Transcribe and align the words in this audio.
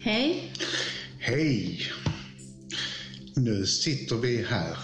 Hej! 0.00 0.52
Hej! 1.18 1.80
Nu 3.36 3.66
sitter 3.66 4.16
vi 4.16 4.44
här 4.50 4.76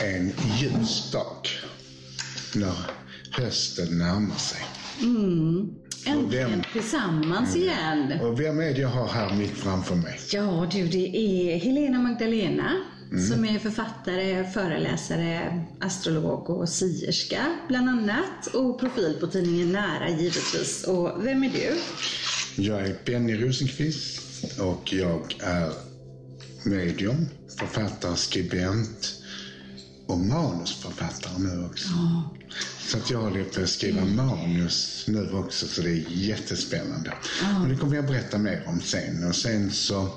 en 0.00 0.32
ljus 0.60 1.10
dag 1.12 1.46
när 2.54 2.74
hösten 3.30 3.98
närmar 3.98 4.36
sig. 4.36 4.60
Mm. 5.02 5.60
Och 5.60 6.04
vem- 6.06 6.14
Äntligen 6.24 6.64
tillsammans 6.72 7.56
igen. 7.56 8.20
Och 8.20 8.40
vem 8.40 8.60
är 8.60 8.74
det 8.74 8.80
jag 8.80 8.88
har 8.88 9.08
här 9.08 9.36
mitt 9.36 9.50
framför 9.50 9.94
mig? 9.94 10.20
Ja 10.32 10.68
du, 10.72 10.86
det 10.88 11.16
är 11.16 11.58
Helena 11.58 11.98
Magdalena 11.98 12.76
som 13.30 13.44
är 13.44 13.58
författare, 13.58 14.44
föreläsare, 14.50 15.64
astrolog 15.80 16.50
och 16.50 16.68
sierska 16.68 17.46
bland 17.68 17.88
annat. 17.88 18.46
Och 18.54 18.80
profil 18.80 19.16
på 19.20 19.26
tidningen 19.26 19.72
Nära 19.72 20.08
givetvis. 20.10 20.84
Och 20.84 21.26
vem 21.26 21.44
är 21.44 21.50
du? 21.50 21.78
Jag 22.56 22.80
är 22.80 22.96
Benny 23.06 23.36
Rosenqvist 23.36 24.20
och 24.58 24.92
jag 24.92 25.34
är 25.40 25.72
medium, 26.64 27.26
författare, 27.58 28.16
skribent 28.16 29.14
och 30.06 30.18
manusförfattare 30.18 31.38
nu 31.38 31.64
också. 31.64 31.88
Så 32.88 32.98
att 32.98 33.10
jag 33.10 33.18
håller 33.18 33.44
på 33.44 33.60
att 33.60 33.68
skriva 33.68 34.04
manus 34.04 35.04
nu 35.08 35.30
också, 35.30 35.66
så 35.66 35.82
det 35.82 35.90
är 35.90 36.04
jättespännande. 36.08 37.12
Men 37.42 37.68
det 37.68 37.76
kommer 37.76 37.96
jag 37.96 38.06
berätta 38.06 38.38
mer 38.38 38.62
om 38.66 38.80
sen. 38.80 39.24
Och 39.24 39.36
sen 39.36 39.70
så 39.70 40.08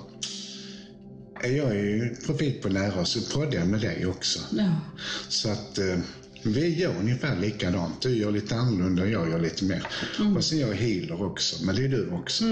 är 1.43 1.51
jag 1.51 1.75
ju 1.75 2.15
profil 2.25 2.61
på 2.61 2.69
nära 2.69 2.99
och 2.99 3.07
så 3.07 3.21
poddar 3.21 3.53
jag 3.59 3.67
med 3.67 3.81
dig 3.81 4.05
också. 4.05 4.39
Ja. 4.51 4.81
Så 5.29 5.49
att 5.49 5.77
eh, 5.77 5.97
vi 6.45 6.79
gör 6.79 6.99
ungefär 6.99 7.35
likadant. 7.35 8.01
Du 8.01 8.17
gör 8.17 8.31
lite 8.31 8.55
annorlunda 8.55 9.03
och 9.03 9.09
jag 9.09 9.29
gör 9.29 9.39
lite 9.39 9.65
mer. 9.65 9.87
Och 10.35 10.43
sen 10.43 10.59
jag 10.59 10.73
healer 10.73 11.23
också, 11.23 11.65
men 11.65 11.75
det 11.75 11.83
är 11.83 11.89
du 11.89 12.09
också. 12.09 12.45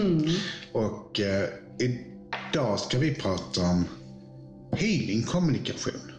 Och 0.71 1.19
eh, 1.19 1.49
idag 1.79 2.79
ska 2.79 2.99
vi 2.99 3.15
prata 3.15 3.61
om 3.61 3.85
healingkommunikation. 4.77 6.11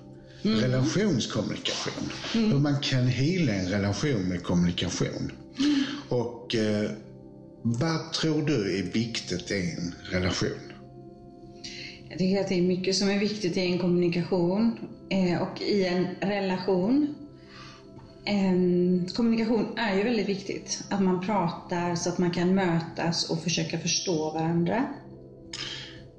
Relationskommunikation. 0.42 2.10
Hur 2.32 2.58
man 2.58 2.80
kan 2.80 3.06
heala 3.06 3.52
en 3.52 3.68
relation 3.68 4.28
med 4.28 4.42
kommunikation. 4.42 5.32
Och 6.08 6.54
eh, 6.54 6.90
vad 7.62 8.12
tror 8.12 8.42
du 8.42 8.78
är 8.78 8.82
viktigt 8.82 9.50
i 9.50 9.76
en 9.78 9.94
relation? 10.12 10.72
Jag 12.08 12.18
tycker 12.18 12.40
att 12.40 12.48
det 12.48 12.58
är 12.58 12.62
mycket 12.62 12.96
som 12.96 13.08
är 13.08 13.18
viktigt 13.18 13.56
i 13.56 13.60
en 13.60 13.78
kommunikation 13.78 14.78
eh, 15.10 15.42
och 15.42 15.62
i 15.62 15.84
en 15.84 16.06
relation. 16.20 17.14
En 18.26 19.06
kommunikation 19.14 19.78
är 19.78 19.96
ju 19.98 20.04
väldigt 20.04 20.28
viktigt. 20.28 20.80
Att 20.90 21.00
man 21.02 21.20
pratar 21.20 21.94
så 21.94 22.08
att 22.10 22.18
man 22.18 22.30
kan 22.30 22.54
mötas 22.54 23.30
och 23.30 23.42
försöka 23.42 23.78
förstå 23.78 24.30
varandra. 24.30 24.86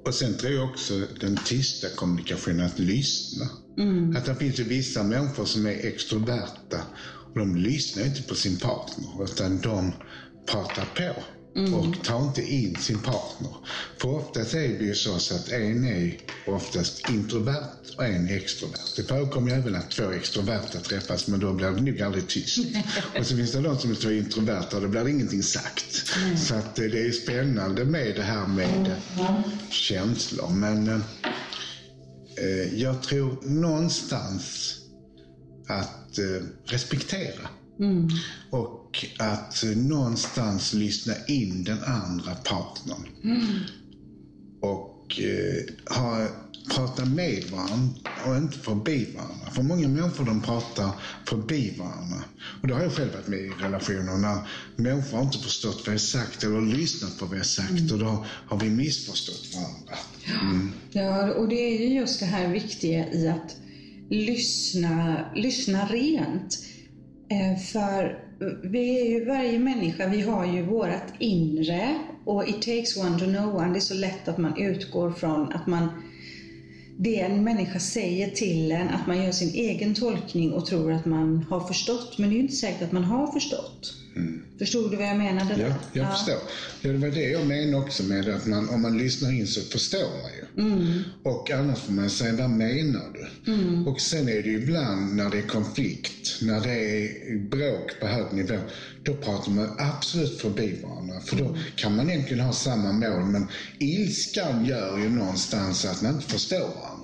Och 0.06 0.14
sen 0.14 0.36
tror 0.36 0.52
jag 0.52 0.64
också 0.70 1.06
den 1.20 1.36
tysta 1.36 1.88
kommunikationen, 1.96 2.66
att 2.66 2.78
lyssna. 2.78 3.48
Att 4.16 4.24
det 4.24 4.34
finns 4.34 4.60
ju 4.60 4.64
vissa 4.64 5.02
människor 5.02 5.44
som 5.44 5.66
är 5.66 5.86
extroverta 5.86 6.84
och 7.34 7.38
de 7.38 7.56
lyssnar 7.56 8.04
inte 8.06 8.22
på 8.22 8.34
sin 8.34 8.56
partner 8.56 9.24
utan 9.24 9.60
de 9.60 9.92
pratar 10.52 10.84
på 10.84 11.22
och 11.56 12.04
tar 12.04 12.22
inte 12.22 12.42
in 12.42 12.76
sin 12.76 12.98
partner. 12.98 13.50
För 13.98 14.08
oftast 14.08 14.54
är 14.54 14.68
det 14.68 14.84
ju 14.84 14.94
så, 14.94 15.14
att 15.14 15.48
en 15.48 15.84
är 15.84 16.18
oftast 16.46 17.10
introvert 17.10 17.96
och 17.96 18.04
en 18.04 18.28
extrovert. 18.28 18.96
Det 18.96 19.02
förekommer 19.02 19.52
även 19.52 19.74
att 19.74 19.90
två 19.90 20.10
extroverta 20.10 20.80
träffas 20.80 21.28
men 21.28 21.40
då 21.40 21.52
blir 21.52 21.70
det 21.70 21.82
nog 21.82 22.02
aldrig 22.02 22.28
tyst. 22.28 22.58
och 23.18 23.26
så 23.26 23.36
finns 23.36 23.52
det 23.52 23.60
de 23.60 23.78
som 23.78 23.90
är 23.90 23.94
två 23.94 24.10
introverta 24.10 24.76
och 24.76 24.82
då 24.82 24.88
blir 24.88 25.04
det 25.04 25.10
ingenting 25.10 25.42
sagt. 25.42 26.06
Så 26.36 26.54
att 26.54 26.78
eh, 26.78 26.84
det 26.84 27.06
är 27.06 27.12
spännande 27.12 27.84
med 27.84 28.16
det 28.16 28.22
här 28.22 28.46
med 28.46 28.86
eh, 29.18 29.40
känslor. 29.70 30.50
Men 30.50 30.88
eh, 30.88 31.00
eh, 32.38 32.74
jag 32.74 33.02
tror 33.02 33.38
någonstans 33.42 34.76
att 35.68 36.18
eh, 36.18 36.24
respektera. 36.64 37.48
Och 38.50 39.04
att 39.18 39.64
någonstans 39.76 40.72
lyssna 40.72 41.14
in 41.28 41.64
den 41.64 41.78
andra 41.84 42.34
partnern. 42.34 43.06
Och 44.60 45.20
eh, 45.20 45.94
ha, 45.96 46.28
prata 46.74 47.04
med 47.04 47.44
varandra 47.50 48.10
och 48.26 48.36
inte 48.36 48.58
förbi 48.58 49.08
varandra. 49.16 49.50
För 49.50 49.62
många 49.62 49.88
människor 49.88 50.24
de 50.24 50.42
pratar 50.42 50.90
förbi 51.26 51.74
varandra. 51.78 52.24
Och 52.62 52.68
det 52.68 52.74
har 52.74 52.82
jag 52.82 52.92
själv 52.92 53.12
varit 53.12 53.28
med 53.28 53.38
i 53.38 53.50
relationer 53.60 54.18
när 54.18 54.48
människor 54.76 55.22
inte 55.22 55.38
förstått 55.38 55.82
vad 55.86 55.94
jag 55.94 56.00
sagt 56.00 56.44
eller 56.44 56.60
lyssnat 56.60 57.18
på 57.18 57.26
vad 57.26 57.38
jag 57.38 57.46
sagt 57.46 57.92
och 57.92 57.98
då 57.98 58.26
har 58.46 58.60
vi 58.60 58.70
missförstått 58.70 59.54
varandra. 59.54 59.94
Mm. 60.42 60.72
Ja, 60.92 61.32
och 61.32 61.48
det 61.48 61.56
är 61.56 61.78
ju 61.80 61.94
just 61.94 62.20
det 62.20 62.26
här 62.26 62.52
viktiga 62.52 63.12
i 63.12 63.28
att 63.28 63.56
lyssna, 64.10 65.24
lyssna 65.34 65.86
rent. 65.86 66.58
Eh, 67.28 67.56
för 67.56 68.22
vi 68.70 69.00
är 69.00 69.10
ju, 69.10 69.24
varje 69.24 69.58
människa, 69.58 70.08
vi 70.08 70.20
har 70.20 70.46
ju 70.46 70.62
vårat 70.62 71.12
inre 71.18 71.94
och 72.24 72.48
it 72.48 72.62
takes 72.62 72.96
one 72.96 73.18
to 73.18 73.24
know 73.24 73.56
one. 73.56 73.72
Det 73.72 73.78
är 73.78 73.80
så 73.80 73.94
lätt 73.94 74.28
att 74.28 74.38
man 74.38 74.58
utgår 74.58 75.10
från 75.10 75.52
att 75.52 75.66
man 75.66 75.88
det 76.98 77.20
en 77.20 77.44
människa 77.44 77.78
säger 77.78 78.30
till 78.30 78.72
en, 78.72 78.88
att 78.88 79.06
man 79.06 79.22
gör 79.22 79.32
sin 79.32 79.54
egen 79.54 79.94
tolkning 79.94 80.52
och 80.52 80.66
tror 80.66 80.92
att 80.92 81.04
man 81.04 81.46
har 81.50 81.60
förstått. 81.60 82.18
Men 82.18 82.28
det 82.28 82.34
är 82.34 82.36
ju 82.36 82.42
inte 82.42 82.54
säkert 82.54 82.82
att 82.82 82.92
man 82.92 83.04
har 83.04 83.26
förstått. 83.26 84.05
Förstod 84.58 84.90
du 84.90 84.96
vad 84.96 85.06
jag 85.06 85.16
menade? 85.16 85.60
Ja, 85.60 85.74
jag 85.92 86.12
förstår. 86.12 86.38
Ja, 86.82 86.92
det 86.92 86.98
var 86.98 87.08
det 87.08 87.30
jag 87.30 87.46
menade 87.46 87.76
också 87.76 88.02
med 88.02 88.28
att 88.28 88.46
man, 88.46 88.68
om 88.68 88.82
man 88.82 88.98
lyssnar 88.98 89.32
in 89.32 89.46
så 89.46 89.60
förstår 89.60 90.10
man 90.22 90.30
ju. 90.36 91.02
Och 91.22 91.50
annars 91.50 91.78
får 91.78 91.92
man 91.92 92.10
säga, 92.10 92.32
vad 92.32 92.50
menar 92.50 93.04
du? 93.14 93.26
Och 93.90 94.00
sen 94.00 94.28
är 94.28 94.42
det 94.42 94.48
ju 94.48 94.62
ibland 94.62 95.16
när 95.16 95.30
det 95.30 95.38
är 95.38 95.46
konflikt, 95.46 96.38
när 96.42 96.60
det 96.60 96.74
är 96.74 97.38
bråk 97.38 98.00
på 98.00 98.06
hög 98.06 98.32
nivå, 98.32 98.58
då 99.02 99.14
pratar 99.14 99.52
man 99.52 99.70
absolut 99.78 100.40
förbi 100.40 100.80
varandra. 100.82 101.20
För 101.20 101.36
då 101.36 101.56
kan 101.76 101.96
man 101.96 102.10
egentligen 102.10 102.44
ha 102.44 102.52
samma 102.52 102.92
mål, 102.92 103.24
men 103.24 103.48
ilskan 103.78 104.64
gör 104.64 104.98
ju 104.98 105.08
någonstans 105.08 105.84
att 105.84 106.02
man 106.02 106.14
inte 106.14 106.26
förstår 106.26 106.58
varandra. 106.58 106.95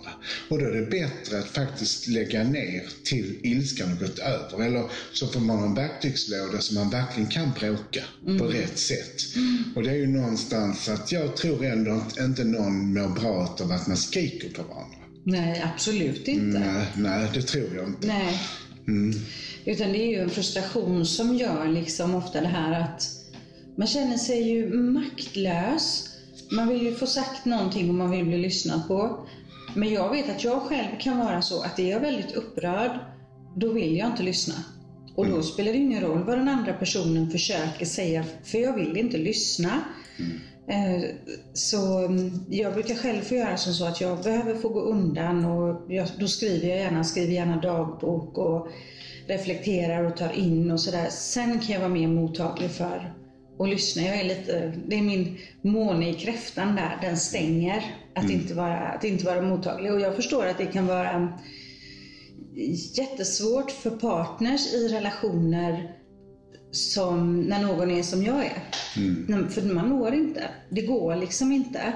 Och 0.48 0.58
då 0.58 0.64
är 0.64 0.72
det 0.72 0.90
bättre 0.90 1.38
att 1.38 1.48
faktiskt 1.48 2.06
lägga 2.06 2.44
ner 2.44 2.82
till 3.04 3.40
ilskan 3.42 3.88
har 3.88 3.96
gått 3.96 4.18
över. 4.18 4.64
Eller 4.64 4.84
så 5.12 5.26
får 5.26 5.40
man 5.40 5.62
en 5.64 5.74
verktygslåda 5.74 6.60
så 6.60 6.74
man 6.74 6.90
verkligen 6.90 7.30
kan 7.30 7.50
bråka 7.60 8.00
på 8.38 8.44
rätt 8.44 8.78
sätt. 8.78 9.22
Och 9.76 9.82
det 9.82 9.90
är 9.90 9.96
ju 9.96 10.06
någonstans 10.06 10.88
att 10.88 11.12
jag 11.12 11.36
tror 11.36 11.64
ändå 11.64 11.90
att 11.90 12.18
inte 12.18 12.44
någon 12.44 12.94
mår 12.94 13.08
bra 13.08 13.56
av 13.60 13.72
att 13.72 13.86
man 13.86 13.96
skriker 13.96 14.48
på 14.48 14.62
varandra. 14.62 14.98
Nej, 15.24 15.64
absolut 15.74 16.28
inte. 16.28 16.58
Nej, 16.58 16.86
nej, 16.96 17.30
det 17.34 17.42
tror 17.42 17.76
jag 17.76 17.86
inte. 17.88 18.06
Nej. 18.06 18.38
Utan 19.64 19.92
det 19.92 19.98
är 19.98 20.08
ju 20.08 20.18
en 20.18 20.30
frustration 20.30 21.06
som 21.06 21.36
gör 21.36 21.68
liksom 21.68 22.14
ofta 22.14 22.40
det 22.40 22.48
här 22.48 22.80
att 22.80 23.08
man 23.78 23.86
känner 23.86 24.16
sig 24.16 24.48
ju 24.48 24.74
maktlös. 24.74 26.08
Man 26.50 26.68
vill 26.68 26.82
ju 26.82 26.94
få 26.94 27.06
sagt 27.06 27.44
någonting 27.44 27.88
och 27.88 27.94
man 27.94 28.10
vill 28.10 28.24
bli 28.24 28.38
lyssnad 28.38 28.88
på. 28.88 29.26
Men 29.74 29.92
jag 29.92 30.10
vet 30.10 30.30
att 30.30 30.44
jag 30.44 30.62
själv 30.62 30.98
kan 31.00 31.18
vara 31.18 31.42
så 31.42 31.62
att 31.62 31.78
är 31.78 31.90
jag 31.90 32.00
väldigt 32.00 32.32
upprörd, 32.32 32.90
då 33.56 33.72
vill 33.72 33.96
jag 33.96 34.08
inte 34.08 34.22
lyssna. 34.22 34.54
Och 35.14 35.26
då 35.26 35.42
spelar 35.42 35.72
det 35.72 35.78
ingen 35.78 36.00
roll 36.02 36.24
vad 36.24 36.38
den 36.38 36.48
andra 36.48 36.72
personen 36.72 37.30
försöker 37.30 37.86
säga, 37.86 38.24
för 38.44 38.58
jag 38.58 38.72
vill 38.72 38.96
inte 38.96 39.18
lyssna. 39.18 39.80
Eh, 40.68 41.02
Så 41.52 41.98
mm, 41.98 42.30
jag 42.50 42.74
brukar 42.74 42.94
själv 42.94 43.20
få 43.20 43.34
göra 43.34 43.56
som 43.56 43.72
så 43.72 43.84
att 43.84 44.00
jag 44.00 44.22
behöver 44.22 44.54
få 44.54 44.68
gå 44.68 44.80
undan 44.80 45.44
och 45.44 45.92
jag, 45.92 46.08
då 46.18 46.26
skriver 46.28 46.68
jag 46.68 46.78
gärna, 46.78 47.04
skriver 47.04 47.32
gärna 47.32 47.56
dagbok 47.56 48.38
och 48.38 48.68
reflekterar 49.26 50.04
och 50.04 50.16
tar 50.16 50.32
in 50.32 50.70
och 50.70 50.80
sådär. 50.80 51.06
Sen 51.10 51.58
kan 51.58 51.72
jag 51.74 51.80
vara 51.80 51.90
mer 51.92 52.08
mottaglig 52.08 52.70
för 52.70 53.12
att 53.62 53.68
lyssna. 53.68 54.02
Jag 54.02 54.20
är 54.20 54.24
lite, 54.24 54.72
det 54.88 54.98
är 54.98 55.02
min 55.02 55.38
måne 55.62 56.10
i 56.10 56.14
kräftan 56.14 56.76
där, 56.76 56.98
den 57.02 57.16
stänger 57.16 57.84
att, 58.14 58.30
inte 58.30 58.54
vara, 58.54 58.78
att 58.78 59.04
inte 59.04 59.24
vara 59.24 59.42
mottaglig. 59.42 59.92
Och 59.92 60.00
jag 60.00 60.16
förstår 60.16 60.46
att 60.46 60.58
det 60.58 60.66
kan 60.66 60.86
vara 60.86 61.38
jättesvårt 62.98 63.70
för 63.70 63.90
partners 63.90 64.74
i 64.74 64.88
relationer 64.88 65.96
som 66.70 67.40
när 67.40 67.58
någon 67.58 67.90
är 67.90 68.02
som 68.02 68.22
jag 68.22 68.44
är. 68.44 68.62
Nej, 69.28 69.48
För 69.48 69.62
man 69.62 69.88
når 69.88 70.14
inte. 70.14 70.44
Det 70.70 70.82
går 70.82 71.16
liksom 71.16 71.52
inte. 71.52 71.92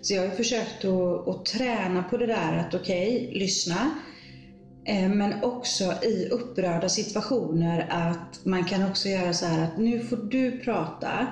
Så 0.00 0.14
jag 0.14 0.22
har 0.22 0.30
försökt 0.30 0.84
att, 0.84 1.28
att 1.28 1.44
träna 1.44 2.02
på 2.02 2.16
det 2.16 2.26
där 2.26 2.56
att 2.56 2.74
okej, 2.74 3.30
lyssna. 3.34 3.90
Eh, 4.88 5.08
Men 5.08 5.44
också 5.44 5.84
i 6.02 6.28
upprörda 6.30 6.88
situationer 6.88 7.86
att 7.90 8.44
man 8.44 8.64
kan 8.64 8.90
också 8.90 9.08
göra 9.08 9.32
så 9.32 9.46
här 9.46 9.64
att 9.64 9.78
nu 9.78 10.00
får 10.00 10.16
du 10.16 10.60
prata 10.60 11.26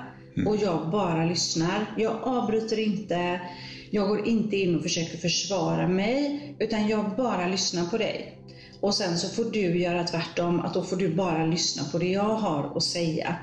och 0.45 0.55
jag 0.55 0.89
bara 0.89 1.25
lyssnar. 1.25 1.85
Jag 1.97 2.19
avbryter 2.23 2.79
inte. 2.79 3.41
Jag 3.89 4.07
går 4.07 4.27
inte 4.27 4.57
in 4.57 4.75
och 4.75 4.83
försöker 4.83 5.17
försvara 5.17 5.87
mig 5.87 6.55
utan 6.59 6.87
jag 6.87 7.15
bara 7.17 7.47
lyssnar 7.47 7.85
på 7.85 7.97
dig. 7.97 8.37
Och 8.79 8.93
sen 8.93 9.17
så 9.17 9.29
får 9.29 9.51
du 9.51 9.79
göra 9.79 10.03
tvärtom, 10.03 10.59
att 10.59 10.73
då 10.73 10.83
får 10.83 10.97
du 10.97 11.15
bara 11.15 11.45
lyssna 11.45 11.83
på 11.91 11.97
det 11.97 12.11
jag 12.11 12.35
har 12.35 12.77
att 12.77 12.83
säga. 12.83 13.35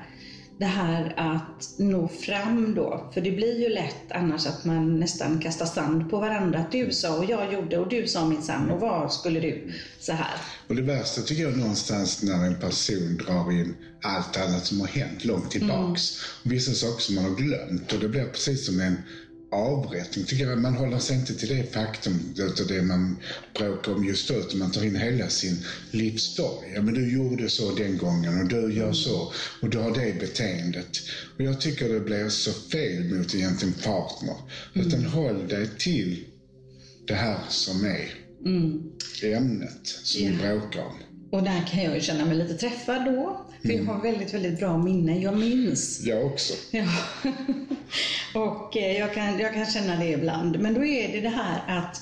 Det 0.57 0.65
här 0.65 1.13
att 1.17 1.73
nå 1.77 2.07
fram 2.07 2.73
då. 2.75 3.09
För 3.13 3.21
det 3.21 3.31
blir 3.31 3.61
ju 3.61 3.69
lätt 3.69 4.11
annars 4.11 4.47
att 4.47 4.65
man 4.65 4.99
nästan 4.99 5.39
kastar 5.39 5.65
sand 5.65 6.09
på 6.09 6.19
varandra. 6.19 6.59
Att 6.59 6.71
du 6.71 6.91
sa 6.91 7.17
och 7.17 7.25
jag 7.25 7.53
gjorde 7.53 7.77
och 7.77 7.89
du 7.89 8.07
sa 8.07 8.25
minsann 8.25 8.71
och 8.71 8.79
vad 8.79 9.13
skulle 9.13 9.39
du? 9.39 9.71
Så 9.99 10.11
här. 10.11 10.37
Och 10.67 10.75
det 10.75 10.81
värsta 10.81 11.21
tycker 11.21 11.43
jag 11.43 11.57
någonstans 11.57 12.23
när 12.23 12.45
en 12.45 12.55
person 12.55 13.17
drar 13.17 13.51
in 13.51 13.75
allt 14.01 14.37
annat 14.37 14.65
som 14.65 14.79
har 14.79 14.87
hänt 14.87 15.25
långt 15.25 15.51
tillbaks. 15.51 16.19
Mm. 16.43 16.55
Vissa 16.55 16.73
saker 16.73 17.01
som 17.01 17.15
man 17.15 17.23
har 17.23 17.35
glömt 17.35 17.93
och 17.93 17.99
det 17.99 18.07
blir 18.07 18.25
precis 18.25 18.65
som 18.65 18.79
en 18.79 18.97
avrättning 19.55 20.25
tycker 20.25 20.47
jag. 20.47 20.59
Man 20.59 20.73
håller 20.73 20.99
sig 20.99 21.15
inte 21.15 21.35
till 21.35 21.57
det 21.57 21.73
faktum, 21.73 22.35
alltså 22.41 22.63
det 22.63 22.81
man 22.81 23.17
bråkar 23.59 23.93
om 23.93 24.05
just 24.05 24.27
då, 24.27 24.33
utan 24.33 24.59
man 24.59 24.71
tar 24.71 24.83
in 24.83 24.95
hela 24.95 25.29
sin 25.29 25.65
livsstory. 25.91 26.73
Ja, 26.75 26.81
men 26.81 26.93
du 26.93 27.13
gjorde 27.13 27.49
så 27.49 27.71
den 27.71 27.97
gången 27.97 28.41
och 28.41 28.47
du 28.47 28.73
gör 28.73 28.93
så 28.93 29.33
och 29.61 29.69
du 29.69 29.77
har 29.77 29.91
det 29.91 30.19
beteendet. 30.19 30.97
Och 31.37 31.43
jag 31.43 31.61
tycker 31.61 31.89
det 31.89 31.99
blir 31.99 32.29
så 32.29 32.51
fel 32.51 33.03
mot 33.03 33.35
egentligen 33.35 33.73
partner. 33.73 34.35
Mm. 34.75 34.87
Utan 34.87 35.05
håll 35.05 35.47
dig 35.47 35.69
till 35.77 36.23
det 37.07 37.13
här 37.13 37.39
som 37.49 37.85
är 37.85 38.09
mm. 38.45 38.91
ämnet 39.23 39.87
som 40.03 40.21
yeah. 40.21 40.33
vi 40.33 40.41
bråkar 40.41 40.81
om. 40.81 41.14
Och 41.31 41.43
där 41.43 41.67
kan 41.67 41.83
jag 41.83 41.95
ju 41.95 42.01
känna 42.01 42.25
mig 42.25 42.35
lite 42.35 42.53
träffad 42.53 43.05
då. 43.05 43.45
För 43.61 43.69
mm. 43.69 43.85
jag 43.85 43.93
har 43.93 44.01
väldigt, 44.01 44.33
väldigt 44.33 44.59
bra 44.59 44.77
minne. 44.77 45.19
Jag 45.19 45.37
minns. 45.37 46.01
Jag 46.05 46.25
också. 46.25 46.53
Ja. 46.71 46.85
och 48.41 48.77
eh, 48.77 48.99
jag 48.99 49.13
kan, 49.13 49.39
jag 49.39 49.53
kan 49.53 49.65
känna 49.65 49.95
det 49.95 50.09
ibland. 50.09 50.59
Men 50.59 50.73
då 50.73 50.85
är 50.85 51.11
det 51.11 51.21
det 51.21 51.29
här 51.29 51.79
att 51.79 52.01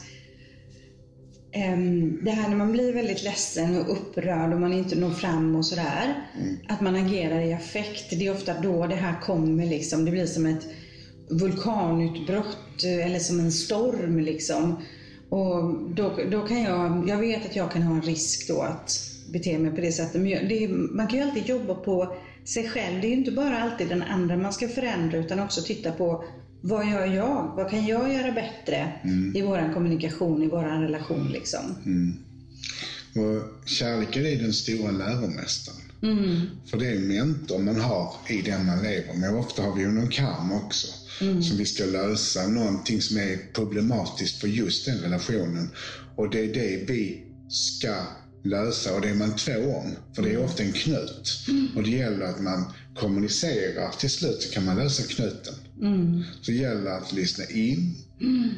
um, 1.73 2.25
det 2.25 2.31
här 2.31 2.49
när 2.49 2.55
man 2.55 2.71
blir 2.71 2.93
väldigt 2.93 3.23
ledsen 3.23 3.81
och 3.81 3.91
upprörd 3.91 4.53
och 4.53 4.61
man 4.61 4.73
inte 4.73 4.95
når 4.95 5.11
fram 5.11 5.55
och 5.55 5.65
sådär. 5.65 6.13
Mm. 6.39 6.57
Att 6.67 6.81
man 6.81 6.95
agerar 6.95 7.41
i 7.41 7.53
affekt. 7.53 8.09
Det 8.09 8.27
är 8.27 8.31
ofta 8.31 8.61
då 8.61 8.87
det 8.87 8.95
här 8.95 9.21
kommer 9.21 9.65
liksom. 9.65 10.05
Det 10.05 10.11
blir 10.11 10.25
som 10.25 10.45
ett 10.45 10.67
vulkanutbrott 11.29 12.83
eller 12.83 13.19
som 13.19 13.39
en 13.39 13.51
storm 13.51 14.19
liksom. 14.19 14.83
Och 15.29 15.73
då, 15.89 16.19
då 16.31 16.47
kan 16.47 16.61
jag, 16.63 17.09
jag 17.09 17.17
vet 17.17 17.45
att 17.45 17.55
jag 17.55 17.71
kan 17.71 17.81
ha 17.81 17.95
en 17.95 18.01
risk 18.01 18.47
då 18.47 18.61
att 18.61 19.12
bete 19.33 19.59
mig 19.59 19.71
på 19.71 19.81
det 19.81 19.91
sättet. 19.91 20.21
Men 20.21 20.47
det, 20.47 20.67
man 20.67 21.07
kan 21.07 21.19
ju 21.19 21.25
alltid 21.25 21.45
jobba 21.45 21.75
på 21.75 22.15
sig 22.45 22.69
själv. 22.69 23.01
Det 23.01 23.07
är 23.07 23.09
ju 23.09 23.15
inte 23.15 23.31
bara 23.31 23.59
alltid 23.59 23.89
den 23.89 24.01
andra 24.01 24.37
man 24.37 24.53
ska 24.53 24.67
förändra 24.67 25.17
utan 25.17 25.39
också 25.39 25.61
titta 25.61 25.91
på 25.91 26.23
vad 26.61 26.89
gör 26.91 27.05
jag? 27.05 27.53
Vad 27.55 27.69
kan 27.69 27.85
jag 27.85 28.13
göra 28.13 28.31
bättre 28.31 28.93
mm. 29.03 29.35
i 29.35 29.41
vår 29.41 29.73
kommunikation, 29.73 30.43
i 30.43 30.47
vår 30.47 30.63
relation 30.63 31.29
liksom? 31.31 31.75
Mm. 31.85 32.13
Och 33.15 33.67
kärleken 33.69 34.25
är 34.25 34.35
den 34.35 34.53
stora 34.53 34.91
läromästaren. 34.91 35.79
Mm. 36.01 36.41
För 36.65 36.77
det 36.77 36.87
är 36.87 36.95
en 36.95 37.07
mentor 37.07 37.59
man 37.59 37.81
har 37.81 38.13
i 38.29 38.41
den 38.41 38.65
man 38.65 38.83
lever 38.83 39.13
med. 39.13 39.35
Ofta 39.35 39.61
har 39.61 39.75
vi 39.75 39.81
ju 39.81 39.91
någon 39.91 40.07
karma 40.07 40.55
också. 40.55 40.87
Mm. 41.21 41.43
Som 41.43 41.57
vi 41.57 41.65
ska 41.65 41.85
lösa. 41.85 42.47
Någonting 42.47 43.01
som 43.01 43.17
är 43.17 43.53
problematiskt 43.53 44.41
för 44.41 44.47
just 44.47 44.85
den 44.85 44.97
relationen. 44.97 45.69
Och 46.15 46.29
det 46.29 46.39
är 46.39 46.53
det 46.53 46.83
vi 46.87 47.23
ska 47.49 47.95
lösa 48.43 48.95
och 48.95 49.01
det 49.01 49.09
är 49.09 49.15
man 49.15 49.35
två 49.35 49.51
om. 49.51 49.95
För 50.15 50.21
det 50.21 50.29
är 50.29 50.33
mm. 50.33 50.45
ofta 50.45 50.63
en 50.63 50.73
knut. 50.73 51.45
Mm. 51.47 51.67
Och 51.75 51.83
det 51.83 51.89
gäller 51.89 52.25
att 52.25 52.41
man 52.41 52.65
kommunicerar. 52.95 53.91
Till 53.91 54.09
slut 54.09 54.41
så 54.41 54.53
kan 54.53 54.65
man 54.65 54.77
lösa 54.77 55.03
knuten. 55.03 55.53
Mm. 55.81 56.23
Så 56.41 56.51
det 56.51 56.57
gäller 56.57 56.91
att 56.91 57.13
lyssna 57.13 57.45
in, 57.45 57.95
mm. 58.21 58.49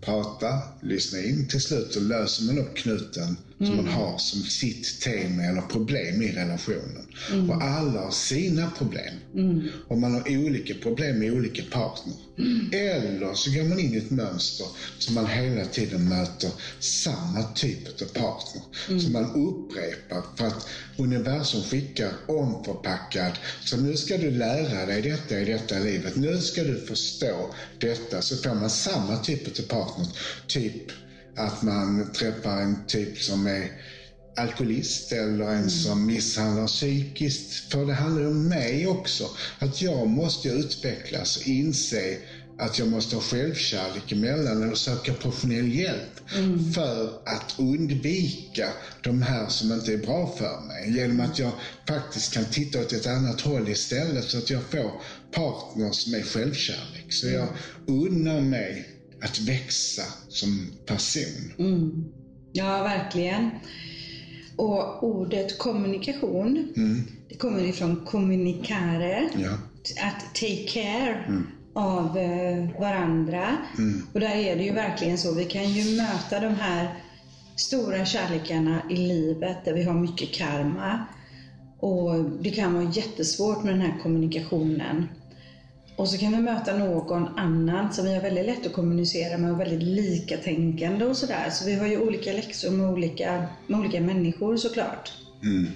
prata, 0.00 0.62
lyssna 0.82 1.18
in. 1.18 1.48
Till 1.48 1.60
slut 1.60 1.92
så 1.92 2.00
löser 2.00 2.44
man 2.44 2.58
upp 2.58 2.76
knuten 2.76 3.36
som 3.66 3.76
man 3.76 3.86
har 3.86 4.18
som 4.18 4.42
sitt 4.42 5.00
tema 5.00 5.42
eller 5.42 5.60
problem 5.60 6.22
i 6.22 6.32
relationen. 6.32 7.06
Mm. 7.32 7.50
Och 7.50 7.62
alla 7.62 8.00
har 8.00 8.10
sina 8.10 8.70
problem. 8.70 9.14
Mm. 9.34 9.68
Och 9.88 9.98
man 9.98 10.14
har 10.14 10.38
olika 10.38 10.74
problem 10.74 11.18
med 11.18 11.32
olika 11.32 11.62
partner. 11.62 12.14
Mm. 12.38 12.70
Eller 12.72 13.34
så 13.34 13.50
går 13.50 13.64
man 13.64 13.78
in 13.78 13.94
i 13.94 13.96
ett 13.96 14.10
mönster 14.10 14.66
som 14.98 15.14
man 15.14 15.26
hela 15.26 15.64
tiden 15.64 16.08
möter 16.08 16.50
samma 16.78 17.42
typ 17.42 18.02
av 18.02 18.06
partner. 18.06 18.62
Mm. 18.88 19.00
Som 19.00 19.12
man 19.12 19.24
upprepar 19.24 20.22
för 20.36 20.46
att 20.46 20.68
universum 20.96 21.62
skickar 21.62 22.10
omförpackad. 22.26 23.32
Så 23.64 23.76
nu 23.76 23.96
ska 23.96 24.16
du 24.16 24.30
lära 24.30 24.86
dig 24.86 25.02
detta 25.02 25.40
i 25.40 25.44
detta 25.44 25.78
livet. 25.78 26.16
Nu 26.16 26.40
ska 26.40 26.64
du 26.64 26.86
förstå 26.86 27.54
detta. 27.80 28.22
Så 28.22 28.36
får 28.36 28.54
man 28.54 28.70
samma 28.70 29.16
typ 29.16 29.58
av 29.58 29.62
partner. 29.62 30.06
Typ 30.46 30.92
att 31.38 31.62
man 31.62 32.12
träffar 32.12 32.60
en 32.60 32.86
typ 32.86 33.18
som 33.18 33.46
är 33.46 33.70
alkoholist 34.36 35.12
eller 35.12 35.44
en 35.44 35.56
mm. 35.56 35.70
som 35.70 36.06
misshandlar 36.06 36.66
psykiskt. 36.66 37.72
För 37.72 37.86
det 37.86 37.94
handlar 37.94 38.26
om 38.26 38.48
mig 38.48 38.86
också. 38.86 39.30
Att 39.58 39.82
jag 39.82 40.08
måste 40.08 40.48
utvecklas 40.48 41.36
och 41.36 41.46
inse 41.46 42.18
att 42.58 42.78
jag 42.78 42.88
måste 42.88 43.16
ha 43.16 43.22
självkärlek 43.22 44.12
emellan 44.12 44.62
eller 44.62 44.74
söka 44.74 45.14
professionell 45.14 45.72
hjälp 45.72 46.20
mm. 46.34 46.72
för 46.72 47.06
att 47.06 47.54
undvika 47.58 48.72
de 49.02 49.22
här 49.22 49.48
som 49.48 49.72
inte 49.72 49.92
är 49.92 49.96
bra 49.96 50.34
för 50.38 50.66
mig. 50.66 50.96
Genom 50.96 51.20
att 51.20 51.38
jag 51.38 51.52
faktiskt 51.88 52.34
kan 52.34 52.44
titta 52.44 52.80
åt 52.80 52.92
ett 52.92 53.06
annat 53.06 53.40
håll 53.40 53.68
istället 53.68 54.24
så 54.24 54.38
att 54.38 54.50
jag 54.50 54.62
får 54.62 54.92
partners 55.30 56.06
med 56.06 56.24
självkärlek. 56.26 57.06
Så 57.12 57.26
jag 57.28 57.48
unnar 57.86 58.40
mig 58.40 58.97
att 59.22 59.38
växa 59.38 60.02
som 60.28 60.70
person. 60.86 61.52
Mm. 61.58 62.04
Ja, 62.52 62.82
verkligen. 62.82 63.50
Och 64.56 65.04
ordet 65.04 65.58
kommunikation, 65.58 66.72
mm. 66.76 67.06
det 67.28 67.34
kommer 67.34 67.62
ifrån 67.62 68.04
kommunikare. 68.06 69.28
Ja. 69.36 69.50
Att 70.06 70.34
take 70.34 70.66
care 70.68 71.24
mm. 71.28 71.46
av 71.74 72.18
eh, 72.18 72.80
varandra. 72.80 73.56
Mm. 73.78 74.06
Och 74.12 74.20
där 74.20 74.36
är 74.36 74.56
det 74.56 74.62
ju 74.62 74.72
verkligen 74.72 75.18
så. 75.18 75.34
Vi 75.34 75.44
kan 75.44 75.72
ju 75.72 75.96
möta 75.96 76.40
de 76.40 76.54
här 76.54 76.94
stora 77.56 78.04
kärlekarna 78.04 78.82
i 78.90 78.96
livet 78.96 79.64
där 79.64 79.72
vi 79.72 79.82
har 79.82 79.94
mycket 79.94 80.34
karma. 80.34 81.04
Och 81.80 82.24
det 82.42 82.50
kan 82.50 82.74
vara 82.74 82.90
jättesvårt 82.92 83.64
med 83.64 83.74
den 83.74 83.80
här 83.80 83.98
kommunikationen. 84.02 85.06
Och 85.98 86.08
så 86.08 86.18
kan 86.18 86.32
vi 86.32 86.38
möta 86.38 86.76
någon 86.76 87.38
annan 87.38 87.92
som 87.92 88.04
vi 88.04 88.14
har 88.14 88.22
väldigt 88.22 88.46
lätt 88.46 88.66
att 88.66 88.72
kommunicera 88.72 89.38
med 89.38 89.52
och 89.52 89.60
väldigt 89.60 89.82
likatänkande 89.82 91.04
och 91.04 91.16
sådär. 91.16 91.50
Så 91.50 91.64
vi 91.66 91.74
har 91.74 91.86
ju 91.86 91.98
olika 92.00 92.32
läxor 92.32 92.70
med 92.70 92.90
olika, 92.90 93.46
med 93.66 93.80
olika 93.80 94.00
människor 94.00 94.56
såklart. 94.56 95.12
Mm. 95.42 95.66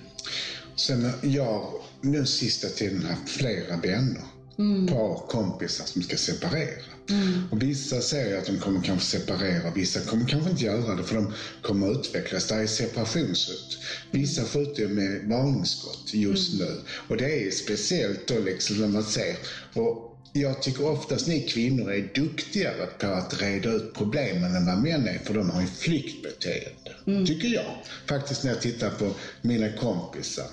Sen 0.76 1.12
jag 1.22 1.66
nu 2.00 2.26
sista 2.26 2.68
tiden 2.68 3.02
haft 3.02 3.28
flera 3.28 3.76
vänner. 3.76 4.22
Mm. 4.58 4.86
Par 4.86 5.26
kompisar 5.28 5.84
som 5.84 6.02
ska 6.02 6.16
separera. 6.16 6.82
Mm. 7.10 7.42
Och 7.50 7.62
vissa 7.62 8.00
säger 8.00 8.38
att 8.38 8.46
de 8.46 8.58
kommer 8.58 8.80
kanske 8.80 9.18
separera, 9.18 9.70
vissa 9.74 10.00
kommer 10.00 10.26
kanske 10.26 10.50
inte 10.50 10.64
göra 10.64 10.94
det 10.94 11.04
för 11.04 11.14
de 11.14 11.32
kommer 11.62 11.92
utvecklas. 11.92 12.48
Det 12.48 12.54
är 12.54 12.66
separationshot. 12.66 13.78
Vissa 14.10 14.44
skjuter 14.44 14.88
med 14.88 15.28
varningsskott 15.28 16.14
just 16.14 16.54
mm. 16.54 16.66
nu. 16.66 16.80
Och 17.08 17.16
det 17.16 17.46
är 17.46 17.50
speciellt 17.50 18.26
då 18.26 18.38
liksom 18.38 18.76
när 18.76 18.88
man 18.88 19.04
ser. 19.04 19.36
Och 19.74 20.11
jag 20.32 20.62
tycker 20.62 20.86
oftast 20.86 21.26
ni 21.26 21.40
kvinnor 21.40 21.92
är 21.92 22.10
duktigare 22.14 22.86
på 22.86 23.06
att 23.06 23.42
reda 23.42 23.70
ut 23.70 23.94
problemen 23.94 24.54
än 24.54 24.66
vad 24.66 24.82
män 24.82 25.08
är, 25.08 25.18
för 25.18 25.34
de 25.34 25.50
har 25.50 25.60
ju 25.60 25.66
flyktbeteende. 25.66 26.92
Mm. 27.06 27.26
Tycker 27.26 27.48
jag. 27.48 27.76
Faktiskt 28.06 28.44
när 28.44 28.50
jag 28.50 28.60
tittar 28.60 28.90
på 28.90 29.14
mina 29.42 29.72
kompisar. 29.72 30.46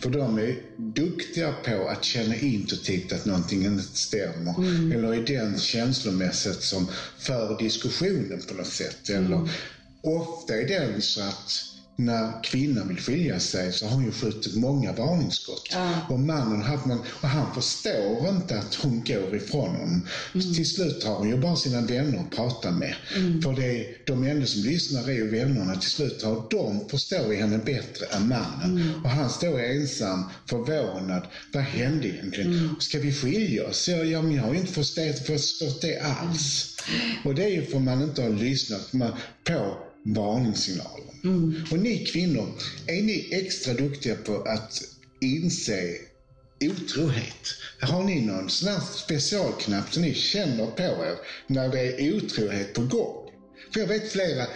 För 0.00 0.10
de 0.10 0.38
är 0.38 0.56
duktiga 0.76 1.52
på 1.52 1.88
att 1.88 2.04
känna 2.04 2.36
intuitivt 2.36 3.12
att 3.12 3.24
någonting 3.24 3.64
inte 3.64 3.82
stämmer. 3.82 4.58
Mm. 4.58 4.92
Eller 4.92 5.14
är 5.14 5.26
den 5.26 5.58
känslomässigt 5.58 6.62
som 6.62 6.88
för 7.18 7.58
diskussionen 7.58 8.42
på 8.48 8.54
något 8.54 8.66
sätt. 8.66 9.08
Eller 9.08 9.36
mm. 9.36 9.48
ofta 10.00 10.54
är 10.56 10.68
den 10.68 11.02
så 11.02 11.20
att 11.20 11.67
när 12.00 12.44
kvinnan 12.44 12.88
vill 12.88 12.96
skilja 12.96 13.40
sig 13.40 13.72
så 13.72 13.86
har 13.86 13.94
hon 13.94 14.04
ju 14.04 14.12
skjutit 14.12 14.56
många 14.56 14.92
varningsskott. 14.92 15.68
Ja. 15.70 16.06
Och 16.08 16.20
mannen 16.20 16.64
man, 16.86 17.00
och 17.20 17.28
han 17.28 17.54
förstår 17.54 18.28
inte 18.28 18.58
att 18.58 18.74
hon 18.74 19.04
går 19.06 19.36
ifrån 19.36 19.68
honom. 19.68 20.06
Mm. 20.34 20.54
Till 20.54 20.70
slut 20.70 21.04
har 21.04 21.14
hon 21.14 21.28
ju 21.28 21.36
bara 21.36 21.56
sina 21.56 21.80
vänner 21.80 22.18
att 22.18 22.36
prata 22.36 22.70
med. 22.70 22.94
Mm. 23.16 23.42
För 23.42 23.52
det 23.52 23.64
är, 23.64 23.86
de 24.06 24.24
enda 24.24 24.46
som 24.46 24.62
lyssnar 24.62 25.08
är 25.08 25.12
ju 25.12 25.30
vännerna. 25.30 25.76
Till 25.76 25.90
slut 25.90 26.22
har 26.22 26.46
de 26.50 26.88
förstår 26.88 27.34
henne 27.34 27.58
bättre 27.58 28.06
än 28.06 28.28
mannen. 28.28 28.82
Mm. 28.82 29.04
Och 29.04 29.10
han 29.10 29.30
står 29.30 29.60
ensam, 29.60 30.24
förvånad. 30.46 31.22
Vad 31.52 31.62
hände 31.62 32.08
egentligen? 32.08 32.52
Mm. 32.52 32.80
Ska 32.80 32.98
vi 32.98 33.12
skilja 33.12 33.66
oss? 33.66 33.88
Ja, 33.88 33.96
ja 33.96 34.22
men 34.22 34.34
jag 34.34 34.42
har 34.42 34.52
ju 34.52 34.60
inte 34.60 34.72
förstått, 34.72 35.26
förstått 35.26 35.80
det 35.80 36.00
alls. 36.00 36.76
Mm. 36.88 37.16
Och 37.24 37.34
det 37.34 37.44
är 37.44 37.50
ju 37.50 37.66
för 37.66 37.78
man 37.78 38.02
inte 38.02 38.22
har 38.22 38.30
lyssnat 38.30 38.92
på 39.44 39.87
varningssignaler. 40.14 41.14
Mm. 41.24 41.64
Och 41.70 41.78
ni 41.78 42.04
kvinnor, 42.04 42.48
är 42.86 43.02
ni 43.02 43.28
extra 43.30 43.74
duktiga 43.74 44.14
på 44.14 44.42
att 44.42 44.82
inse 45.20 45.94
otrohet? 46.60 47.54
Har 47.80 48.04
ni 48.04 48.20
någon 48.20 48.50
sån 48.50 48.68
här 48.68 48.80
specialknapp 48.80 49.92
som 49.92 50.02
ni 50.02 50.14
känner 50.14 50.66
på 50.66 50.82
er 50.82 51.16
när 51.46 51.68
det 51.68 51.80
är 51.80 52.16
otrohet 52.16 52.74
på 52.74 52.80
gång? 52.80 53.30
För 53.72 53.80
jag 53.80 53.86
vet 53.86 54.12
flera 54.12 54.46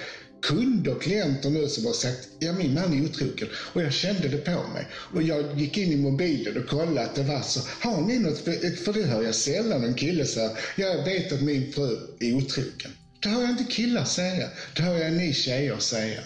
kunder 0.43 0.97
och 0.97 1.03
klienter 1.03 1.51
nu 1.51 1.69
som 1.69 1.87
har 1.87 1.93
sagt, 1.93 2.29
ja 2.39 2.53
min 2.53 2.75
man 2.75 2.99
är 2.99 3.05
otrogen. 3.05 3.49
Och 3.55 3.83
jag 3.83 3.93
kände 3.93 4.29
det 4.29 4.37
på 4.37 4.51
mig. 4.51 4.87
Och 4.95 5.23
jag 5.23 5.61
gick 5.61 5.79
in 5.79 5.93
i 5.93 5.97
mobilen 5.97 6.63
och 6.63 6.69
kollade 6.69 7.03
att 7.03 7.15
det 7.15 7.23
var 7.23 7.43
så. 7.43 7.61
Har 7.81 8.01
ni 8.01 8.19
något, 8.19 8.39
för 8.85 8.93
det 8.93 9.03
hör 9.03 9.23
jag 9.23 9.35
sällan 9.35 9.85
en 9.85 9.95
kille 9.95 10.25
säga, 10.25 10.51
jag 10.77 11.05
vet 11.05 11.33
att 11.33 11.43
min 11.43 11.73
fru 11.73 11.97
är 12.21 12.35
otrogen. 12.35 12.93
Det 13.23 13.29
hör 13.29 13.41
jag 13.41 13.51
inte 13.51 13.65
killar 13.65 14.05
säga. 14.05 14.49
Det 14.77 14.83
hör 14.83 14.97
jag 14.97 15.13
ni 15.13 15.33
tjejer 15.33 15.79
säga. 15.79 16.21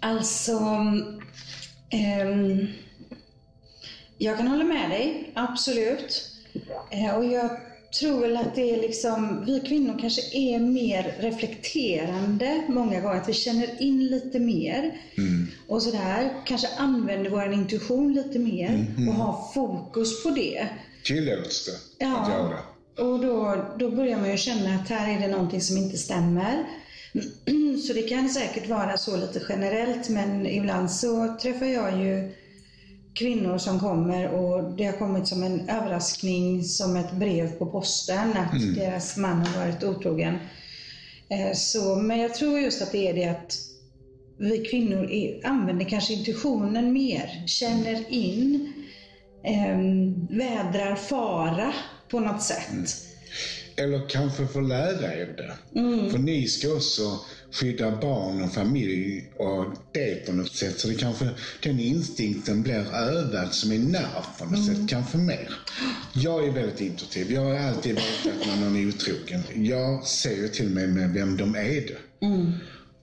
Alltså, 0.00 0.58
ehm, 1.90 2.66
jag 4.18 4.36
kan 4.36 4.48
hålla 4.48 4.64
med 4.64 4.90
dig, 4.90 5.32
absolut. 5.34 6.30
Eh, 6.90 7.14
och 7.14 7.24
jag 7.24 7.50
tror 8.00 8.20
väl 8.20 8.36
att 8.36 8.54
det 8.54 8.74
är 8.74 8.80
liksom, 8.80 9.44
vi 9.46 9.60
kvinnor 9.60 9.98
kanske 10.00 10.22
är 10.32 10.58
mer 10.58 11.16
reflekterande 11.20 12.62
många 12.68 13.00
gånger, 13.00 13.16
att 13.20 13.28
vi 13.28 13.32
känner 13.34 13.82
in 13.82 14.06
lite 14.06 14.38
mer. 14.38 14.92
Och 15.68 15.82
sådär, 15.82 16.30
kanske 16.46 16.68
använder 16.78 17.30
vår 17.30 17.52
intuition 17.52 18.12
lite 18.14 18.38
mer 18.38 18.86
och 19.08 19.14
har 19.14 19.52
fokus 19.54 20.22
på 20.22 20.30
det. 20.30 20.68
Tillåts 21.04 21.66
det 21.66 22.04
Ja. 22.04 22.16
att 22.20 22.28
göra? 22.32 22.58
Och 22.98 23.20
då, 23.20 23.64
då 23.78 23.90
börjar 23.90 24.18
man 24.18 24.30
ju 24.30 24.36
känna 24.36 24.74
att 24.74 24.88
här 24.88 25.16
är 25.16 25.20
det 25.20 25.28
någonting 25.28 25.60
som 25.60 25.76
inte 25.76 25.96
stämmer. 25.96 26.64
Så 27.86 27.92
det 27.92 28.02
kan 28.02 28.28
säkert 28.28 28.68
vara 28.68 28.96
så 28.96 29.16
lite 29.16 29.42
generellt, 29.48 30.08
men 30.08 30.46
ibland 30.46 30.90
så 30.90 31.36
träffar 31.42 31.66
jag 31.66 32.04
ju 32.04 32.32
kvinnor 33.14 33.58
som 33.58 33.80
kommer 33.80 34.28
och 34.28 34.76
det 34.76 34.84
har 34.84 34.92
kommit 34.92 35.28
som 35.28 35.42
en 35.42 35.68
överraskning, 35.68 36.64
som 36.64 36.96
ett 36.96 37.12
brev 37.12 37.58
på 37.58 37.66
posten, 37.66 38.30
att 38.36 38.74
deras 38.74 39.16
man 39.16 39.46
har 39.46 39.60
varit 39.60 39.84
otrogen. 39.84 40.38
Eh, 41.28 41.52
Så, 41.54 41.96
men 41.96 42.18
jag 42.18 42.34
tror 42.34 42.60
just 42.60 42.82
att 42.82 42.92
det 42.92 43.08
är 43.08 43.14
det 43.14 43.24
att 43.24 43.56
vi 44.38 44.58
kvinnor 44.58 45.10
är, 45.10 45.46
använder 45.46 45.84
kanske 45.84 46.14
intuitionen 46.14 46.92
mer, 46.92 47.46
känner 47.46 48.12
in, 48.12 48.72
eh, 49.44 49.78
vädrar 50.36 50.94
fara 50.94 51.72
på 52.10 52.20
något 52.20 52.42
sätt. 52.42 52.96
Eller 53.76 54.08
kanske 54.08 54.46
få 54.46 54.60
lära 54.60 55.14
er 55.14 55.26
det. 55.36 55.54
För 56.10 56.18
ni 56.18 56.48
ska 56.48 56.68
också 56.68 57.20
skydda 57.52 57.90
barn 58.00 58.42
och 58.42 58.52
familj 58.52 59.30
och 59.36 59.64
det 59.92 60.26
på 60.26 60.32
något 60.32 60.52
sätt. 60.52 60.80
Så 60.80 60.88
det 60.88 60.94
kanske, 60.94 61.28
den 61.62 61.80
instinkten 61.80 62.62
blir 62.62 62.94
övad 62.94 63.54
som 63.54 63.72
en 63.72 63.92
nerv 63.92 64.24
på 64.38 64.44
något 64.44 64.66
sätt, 64.66 64.88
kanske 64.88 65.18
mer. 65.18 65.54
Jag 66.12 66.46
är 66.46 66.50
väldigt 66.50 66.80
intuitiv. 66.80 67.32
Jag 67.32 67.44
har 67.44 67.54
alltid 67.54 67.94
vetat 67.94 68.46
när 68.46 68.56
någon 68.56 68.76
är 68.76 68.88
otrogen. 68.88 69.42
Jag 69.54 70.06
ser 70.06 70.48
till 70.48 70.68
mig 70.68 70.86
med 70.86 71.10
vem 71.10 71.36
de 71.36 71.54
är 71.54 71.80
det. 71.80 71.96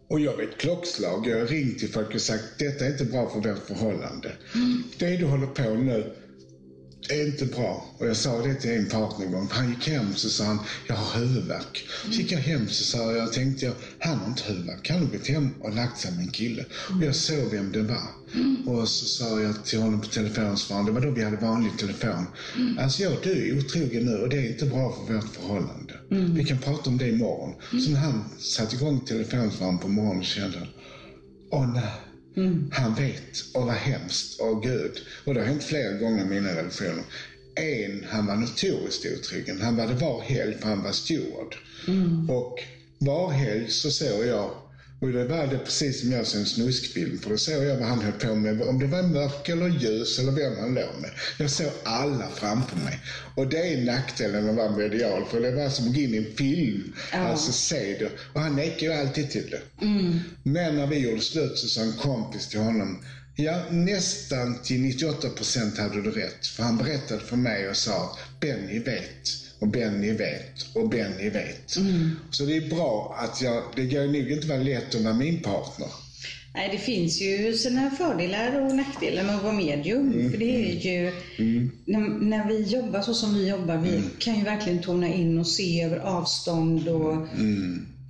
Och 0.10 0.20
jag 0.20 0.38
vet 0.38 0.58
klockslag. 0.58 1.28
Jag 1.28 1.40
har 1.40 1.48
ringt 1.48 1.80
till 1.80 1.90
folk 1.90 2.16
och 2.16 2.22
sagt 2.22 2.44
detta 2.60 2.86
är 2.86 2.92
inte 2.92 3.06
bra 3.06 3.30
för 3.30 3.50
vårt 3.50 3.68
förhållande. 3.68 4.32
Det 4.98 5.18
du 5.18 5.26
håller 5.26 5.48
på 5.48 5.76
nu 5.76 6.14
är 7.10 7.28
inte 7.28 7.46
bra. 7.46 7.96
Och 7.98 8.08
jag 8.08 8.16
sa 8.16 8.42
det 8.42 8.54
till 8.54 8.70
en 8.70 8.90
partner 8.90 9.26
en 9.26 9.32
gång. 9.32 9.48
Han 9.52 9.70
gick 9.70 9.88
hem 9.88 10.16
så 10.16 10.30
sa 10.30 10.44
han, 10.44 10.60
jag 10.88 10.96
har 10.96 11.20
huvudvärk. 11.20 11.88
Så 12.04 12.12
gick 12.12 12.32
jag 12.32 12.40
hem 12.40 12.70
så 12.70 12.84
sa 12.84 13.12
jag, 13.12 13.34
tänkte 13.34 13.66
jag, 13.66 13.74
han 14.00 14.18
har 14.18 14.28
inte 14.28 14.44
huvudvärk. 14.44 14.90
Han 14.90 15.00
har 15.00 15.08
gått 15.08 15.28
hem 15.28 15.50
och 15.60 15.76
lagt 15.76 16.00
sig 16.00 16.12
med 16.12 16.22
en 16.22 16.32
kille. 16.32 16.66
Och 17.00 17.04
jag 17.04 17.16
såg 17.16 17.52
vem 17.52 17.72
det 17.72 17.82
var. 17.82 18.08
Och 18.66 18.90
så 18.90 19.06
sa 19.06 19.40
jag 19.40 19.66
till 19.66 19.80
honom 19.80 20.02
på 20.02 20.08
telefonsvararen, 20.08 20.86
det 20.86 20.92
var 20.92 21.02
då 21.02 21.12
vi 21.12 21.24
hade 21.24 21.38
vanlig 21.38 21.78
telefon. 21.78 22.26
Alltså 22.80 23.04
jag, 23.04 23.14
du 23.24 23.50
är 23.50 23.58
otrogen 23.58 24.06
nu 24.06 24.22
och 24.22 24.30
det 24.30 24.38
är 24.38 24.52
inte 24.52 24.66
bra 24.66 24.96
för 25.08 25.14
vårt 25.14 25.36
förhållande. 25.36 25.94
Vi 26.10 26.44
kan 26.44 26.58
prata 26.58 26.90
om 26.90 26.98
det 26.98 27.10
imorgon. 27.10 27.54
Så 27.84 27.92
när 27.92 28.00
han 28.00 28.24
satte 28.40 28.76
igång 28.76 29.00
telefonsvararen 29.00 29.80
på 29.80 29.88
morgonen 29.88 30.24
kände 30.24 30.58
han, 30.58 30.68
åh 31.52 31.74
nej. 31.74 32.15
Han 32.72 32.96
vet. 32.96 33.46
Och 33.54 33.66
vad 33.66 33.76
hemskt. 33.76 34.40
Åh 34.42 34.62
gud. 34.62 35.02
Och 35.24 35.34
det 35.34 35.40
har 35.40 35.48
hänt 35.48 35.64
flera 35.64 35.98
gånger 35.98 36.26
i 36.26 36.28
mina 36.28 36.56
relationer. 36.56 37.04
En, 37.56 38.06
han 38.10 38.26
var 38.26 38.36
notoriskt 38.36 39.06
otrogen. 39.06 39.62
Han 39.62 39.76
var 39.76 39.88
det 39.88 39.94
var 39.94 40.22
helg 40.22 40.58
för 40.58 40.68
han 40.68 40.84
var 40.84 40.92
steward. 40.92 41.56
Och 42.30 42.60
var 43.00 43.30
helg 43.30 43.70
så 43.70 43.92
såg 43.92 44.26
jag, 44.26 44.52
och 45.06 45.12
det 45.12 45.26
var 45.26 45.48
det 45.48 45.58
precis 45.58 46.02
som 46.02 46.12
jag 46.12 46.28
såg 46.28 46.40
en 46.40 46.46
snuskfilm, 46.46 47.20
för 47.20 47.30
då 47.30 47.38
såg 47.38 47.64
jag 47.64 47.78
vad 47.78 47.88
han 47.88 48.02
höll 48.02 48.12
på 48.12 48.36
med, 48.36 48.62
om 48.62 48.80
det 48.80 48.88
var 48.88 49.04
mörk 49.04 49.50
eller 49.50 49.68
ljus 49.68 50.20
eller 50.20 50.32
vem 50.32 50.58
han 50.60 50.74
låg 50.74 51.02
med. 51.02 51.12
Jag 51.40 51.50
såg 51.50 51.72
alla 51.84 52.30
framför 52.36 52.78
mig. 52.78 53.00
Och 53.36 53.48
det 53.48 53.74
är 53.74 53.86
nackdelen 53.86 54.50
att 54.50 54.56
vara 54.56 54.72
medial, 54.78 55.26
för 55.26 55.42
det 55.42 55.52
var 55.52 55.70
som 55.70 55.88
att 55.88 55.94
gå 55.94 56.00
in 56.00 56.14
i 56.14 56.18
en 56.18 56.36
film. 56.38 56.94
Alltså 57.12 57.52
se 57.52 57.98
det. 58.00 58.12
Och 58.34 58.42
han 58.42 58.56
nekade 58.56 58.86
ju 58.86 58.94
alltid 58.94 59.32
till 59.32 59.50
det. 59.50 59.62
Men 60.44 60.76
när 60.76 60.88
vi 60.88 60.98
gjorde 60.98 61.22
slut 61.22 61.58
så 61.58 61.68
sa 61.68 61.82
en 61.82 61.94
kompis 61.94 62.48
till 62.48 62.60
honom, 62.60 63.04
ja 63.36 63.62
nästan 63.70 64.62
till 64.64 64.82
98 64.82 65.30
procent 65.30 65.78
hade 65.78 66.02
du 66.02 66.12
rätt. 66.12 66.48
För 66.48 66.64
han 66.64 66.78
berättade 66.78 67.20
för 67.22 67.36
mig 67.38 67.70
och 67.70 67.78
sa, 67.78 68.18
Benny 68.40 68.80
vet. 68.80 69.45
Och 69.60 69.68
Benny 69.68 70.12
vet. 70.12 70.76
Och 70.76 70.90
Benny 70.90 71.30
vet. 71.30 71.78
Så 72.30 72.44
det 72.44 72.58
är 72.58 72.70
bra 72.70 73.16
att 73.20 73.42
jag, 73.42 73.64
det 73.76 73.86
går 73.86 74.06
nog 74.06 74.32
inte 74.32 74.48
vara 74.48 74.60
lätt 74.60 74.96
att 74.96 75.02
vara 75.02 75.14
min 75.14 75.42
partner. 75.42 75.88
Nej, 76.54 76.70
det 76.72 76.78
finns 76.78 77.22
ju 77.22 77.54
sina 77.54 77.92
fördelar 77.92 78.62
och 78.62 78.76
nackdelar 78.76 79.24
med 79.24 79.36
att 79.36 79.44
vara 79.44 79.54
medium. 79.54 80.32
För 80.32 80.38
det 80.38 80.46
är 80.46 80.80
ju, 80.80 81.12
när, 81.86 82.00
när 82.20 82.48
vi 82.48 82.62
jobbar 82.62 83.02
så 83.02 83.14
som 83.14 83.34
vi 83.34 83.50
jobbar, 83.50 83.78
vi 83.78 84.02
kan 84.20 84.36
ju 84.36 84.44
verkligen 84.44 84.82
tona 84.82 85.08
in 85.14 85.40
och 85.40 85.48
se 85.48 85.82
över 85.82 85.98
avstånd 85.98 86.88
och 86.88 87.28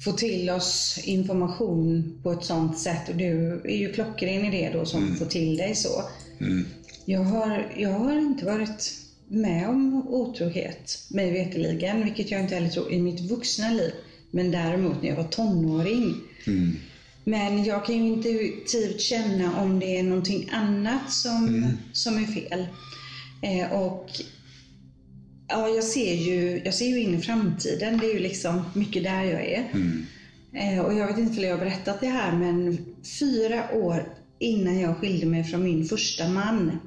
få 0.04 0.12
till 0.12 0.50
oss 0.50 1.00
information 1.04 2.20
på 2.24 2.32
ett 2.32 2.44
sånt 2.44 2.80
sätt. 2.80 3.10
Och 3.10 3.16
du 3.16 3.62
är 3.66 3.78
ju 3.78 3.94
klockren 3.94 4.46
i 4.46 4.52
det 4.52 4.78
då 4.80 4.86
som 4.86 5.16
får 5.16 5.26
till 5.26 5.58
dig 5.58 5.76
så. 5.76 6.04
Jag, 7.06 7.20
har, 7.20 7.72
jag 7.78 7.90
har 7.90 8.18
inte 8.18 8.46
varit 8.46 8.94
med 9.28 9.70
om 9.70 10.08
otrohet, 10.08 11.08
mig 11.10 11.32
veterligen, 11.32 12.04
vilket 12.04 12.32
jag 12.32 12.42
inte 12.42 12.56
heller 12.56 12.70
tror 12.70 12.92
i 12.92 13.02
mitt 13.02 13.22
vuxna 13.22 13.70
liv. 13.72 13.92
Men 14.32 14.52
däremot 14.52 15.02
när 15.02 15.10
jag 15.10 15.16
var 15.16 15.24
tonåring. 15.24 16.16
Men 17.24 17.64
jag 17.64 17.86
kan 17.86 17.96
ju 17.96 18.14
intuitivt 18.14 19.02
känna 19.02 19.62
om 19.62 19.80
det 19.80 19.98
är 19.98 20.04
någonting 20.04 20.50
annat 20.52 21.12
som, 21.12 21.68
som 21.94 22.18
är 22.18 22.26
fel. 22.26 22.68
Eh, 23.42 23.74
och 23.74 24.10
ja, 25.48 25.70
jag 25.70 25.84
ser, 25.84 26.14
ju, 26.14 26.62
jag 26.66 26.74
ser 26.74 26.86
ju 26.86 27.00
in 27.02 27.16
i 27.16 27.22
framtiden. 27.22 27.98
Det 27.98 28.06
är 28.06 28.14
ju 28.14 28.20
liksom 28.20 28.62
mycket 28.74 29.04
där 29.04 29.24
jag 29.24 29.46
är. 29.46 29.66
Eh, 30.54 30.80
och 30.80 30.94
jag 30.94 31.08
vet 31.08 31.18
inte 31.18 31.38
om 31.38 31.44
jag 31.44 31.58
har 31.58 31.66
berättat 31.66 32.02
det 32.02 32.08
här, 32.08 32.38
men 32.38 32.78
fyra 33.20 33.74
år 33.74 34.14
innan 34.40 34.80
jag 34.80 34.98
skilde 34.98 35.26
mig 35.26 35.44
från 35.44 35.64
min 35.64 35.86
första 35.86 36.28
man. 36.28 36.80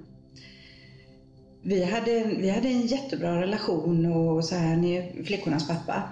Vi 1.69 1.85
hade, 1.85 2.25
vi 2.25 2.51
hade 2.51 2.69
en 2.69 2.87
jättebra 2.87 3.43
relation 3.43 4.07
och 4.07 4.45
så 4.45 4.55
här, 4.55 4.77
ni 4.77 4.97
är 4.97 5.25
flickornas 5.25 5.69
pappa. 5.69 6.03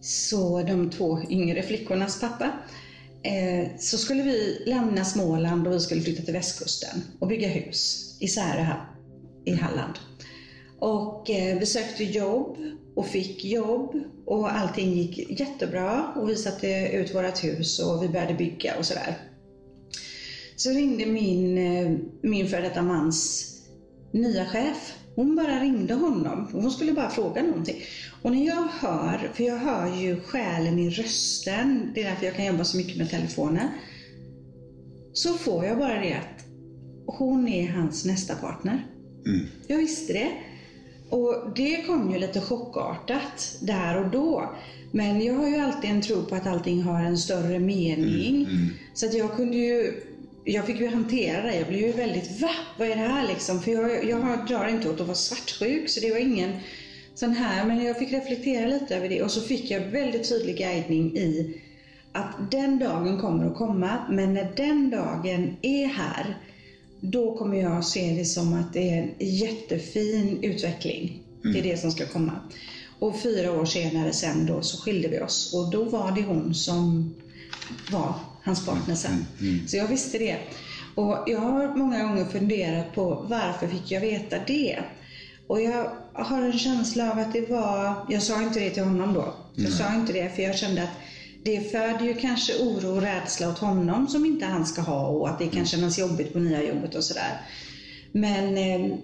Så 0.00 0.62
de 0.62 0.90
två 0.90 1.20
yngre 1.30 1.62
flickornas 1.62 2.20
pappa. 2.20 2.52
Eh, 3.22 3.68
så 3.78 3.98
skulle 3.98 4.22
vi 4.22 4.62
lämna 4.66 5.04
Småland 5.04 5.66
och 5.66 5.74
vi 5.74 5.80
skulle 5.80 6.00
flytta 6.00 6.22
till 6.22 6.34
västkusten 6.34 7.02
och 7.18 7.28
bygga 7.28 7.48
hus 7.48 8.16
i 8.20 8.28
Särö 8.28 8.66
i 9.44 9.54
Halland. 9.54 9.94
Och 10.78 11.30
eh, 11.30 11.58
vi 11.58 11.66
sökte 11.66 12.04
jobb 12.04 12.56
och 12.96 13.06
fick 13.06 13.44
jobb 13.44 13.94
och 14.26 14.56
allting 14.56 14.92
gick 14.92 15.40
jättebra 15.40 16.12
och 16.16 16.28
vi 16.28 16.36
satte 16.36 16.90
ut 16.92 17.14
vårt 17.14 17.44
hus 17.44 17.78
och 17.78 18.02
vi 18.02 18.08
började 18.08 18.34
bygga 18.34 18.78
och 18.78 18.86
sådär. 18.86 19.18
Så 20.56 20.70
ringde 20.70 21.06
min, 21.06 21.58
eh, 21.58 21.98
min 22.22 22.48
före 22.48 22.60
detta 22.60 22.82
mans 22.82 23.49
nya 24.12 24.46
chef. 24.46 24.94
Hon 25.14 25.36
bara 25.36 25.60
ringde 25.60 25.94
honom. 25.94 26.48
Hon 26.52 26.70
skulle 26.70 26.92
bara 26.92 27.10
fråga 27.10 27.42
någonting. 27.42 27.82
Och 28.22 28.32
när 28.32 28.46
jag 28.46 28.68
hör, 28.80 29.30
för 29.34 29.44
jag 29.44 29.56
hör 29.56 29.96
ju 29.96 30.20
själen 30.20 30.78
i 30.78 30.90
rösten, 30.90 31.92
det 31.94 32.02
är 32.02 32.10
därför 32.10 32.26
jag 32.26 32.36
kan 32.36 32.46
jobba 32.46 32.64
så 32.64 32.76
mycket 32.76 32.96
med 32.96 33.10
telefonen. 33.10 33.68
Så 35.12 35.34
får 35.34 35.64
jag 35.64 35.78
bara 35.78 36.00
det 36.00 36.14
att 36.14 36.44
hon 37.06 37.48
är 37.48 37.68
hans 37.68 38.04
nästa 38.04 38.34
partner. 38.34 38.86
Jag 39.66 39.78
visste 39.78 40.12
det. 40.12 40.28
Och 41.10 41.52
det 41.56 41.82
kom 41.86 42.12
ju 42.12 42.18
lite 42.18 42.40
chockartat 42.40 43.58
där 43.60 44.04
och 44.04 44.10
då. 44.10 44.54
Men 44.92 45.24
jag 45.24 45.34
har 45.34 45.48
ju 45.48 45.56
alltid 45.56 45.90
en 45.90 46.02
tro 46.02 46.24
på 46.24 46.34
att 46.34 46.46
allting 46.46 46.82
har 46.82 47.02
en 47.02 47.18
större 47.18 47.58
mening. 47.58 48.48
Så 48.94 49.06
att 49.06 49.14
jag 49.14 49.36
kunde 49.36 49.56
ju 49.56 49.92
jag 50.44 50.66
fick 50.66 50.80
ju 50.80 50.86
hantera 50.86 51.42
det. 51.42 51.56
Jag 51.56 51.68
blev 51.68 51.80
ju 51.80 51.92
väldigt, 51.92 52.40
va? 52.40 52.50
Vad 52.78 52.88
är 52.88 52.96
det 52.96 53.02
här 53.02 53.28
liksom? 53.28 53.62
För 53.62 53.72
jag, 53.72 54.04
jag 54.04 54.46
drar 54.46 54.68
inte 54.68 54.90
åt 54.90 55.00
att 55.00 55.06
vara 55.06 55.16
svartsjuk, 55.16 55.88
så 55.88 56.00
det 56.00 56.10
var 56.10 56.18
ingen 56.18 56.52
sån 57.14 57.32
här. 57.32 57.64
Men 57.64 57.84
jag 57.84 57.98
fick 57.98 58.12
reflektera 58.12 58.66
lite 58.66 58.96
över 58.96 59.08
det 59.08 59.22
och 59.22 59.30
så 59.30 59.40
fick 59.40 59.70
jag 59.70 59.80
väldigt 59.80 60.28
tydlig 60.28 60.58
guidning 60.58 61.16
i 61.16 61.60
att 62.12 62.50
den 62.50 62.78
dagen 62.78 63.18
kommer 63.18 63.46
att 63.46 63.56
komma, 63.56 63.98
men 64.10 64.34
när 64.34 64.52
den 64.56 64.90
dagen 64.90 65.56
är 65.62 65.86
här, 65.86 66.38
då 67.00 67.36
kommer 67.38 67.60
jag 67.60 67.84
se 67.84 68.14
det 68.18 68.24
som 68.24 68.54
att 68.54 68.72
det 68.72 68.90
är 68.90 69.02
en 69.02 69.14
jättefin 69.18 70.38
utveckling. 70.42 71.22
Det 71.42 71.58
är 71.58 71.62
det 71.62 71.76
som 71.76 71.90
ska 71.90 72.06
komma. 72.06 72.32
Och 72.98 73.22
fyra 73.22 73.52
år 73.52 73.64
senare 73.64 74.12
sen 74.12 74.46
då 74.46 74.62
så 74.62 74.76
skilde 74.76 75.08
vi 75.08 75.20
oss 75.20 75.54
och 75.54 75.70
då 75.70 75.84
var 75.84 76.12
det 76.12 76.22
hon 76.22 76.54
som 76.54 77.14
var 77.90 78.14
hans 78.42 78.66
partner 78.66 78.94
sen. 78.94 79.26
Så 79.68 79.76
jag 79.76 79.88
visste 79.88 80.18
det. 80.18 80.36
Och 80.94 81.24
jag 81.26 81.38
har 81.38 81.76
många 81.76 82.02
gånger 82.02 82.24
funderat 82.24 82.94
på 82.94 83.26
varför 83.30 83.68
fick 83.68 83.90
jag 83.90 84.00
veta 84.00 84.36
det? 84.46 84.78
Och 85.46 85.60
jag 85.62 85.92
har 86.12 86.42
en 86.42 86.58
känsla 86.58 87.12
av 87.12 87.18
att 87.18 87.32
det 87.32 87.50
var, 87.50 88.06
jag 88.08 88.22
sa 88.22 88.42
inte 88.42 88.60
det 88.60 88.70
till 88.70 88.82
honom 88.82 89.14
då. 89.14 89.34
Jag 89.56 89.72
sa 89.72 89.94
inte 89.94 90.12
det 90.12 90.36
för 90.36 90.42
jag 90.42 90.56
kände 90.58 90.82
att 90.82 90.98
det 91.44 91.60
föder 91.72 92.06
ju 92.06 92.14
kanske 92.14 92.56
oro 92.58 92.96
och 92.96 93.02
rädsla 93.02 93.48
åt 93.48 93.58
honom 93.58 94.08
som 94.08 94.26
inte 94.26 94.44
han 94.44 94.66
ska 94.66 94.80
ha 94.80 95.06
och 95.06 95.28
att 95.28 95.38
det 95.38 95.46
kan 95.46 95.66
kännas 95.66 95.98
jobbigt 95.98 96.32
på 96.32 96.38
nya 96.38 96.62
jobbet 96.62 96.94
och 96.94 97.04
sådär. 97.04 97.40
Men 98.12 98.58
eh, 98.58 98.96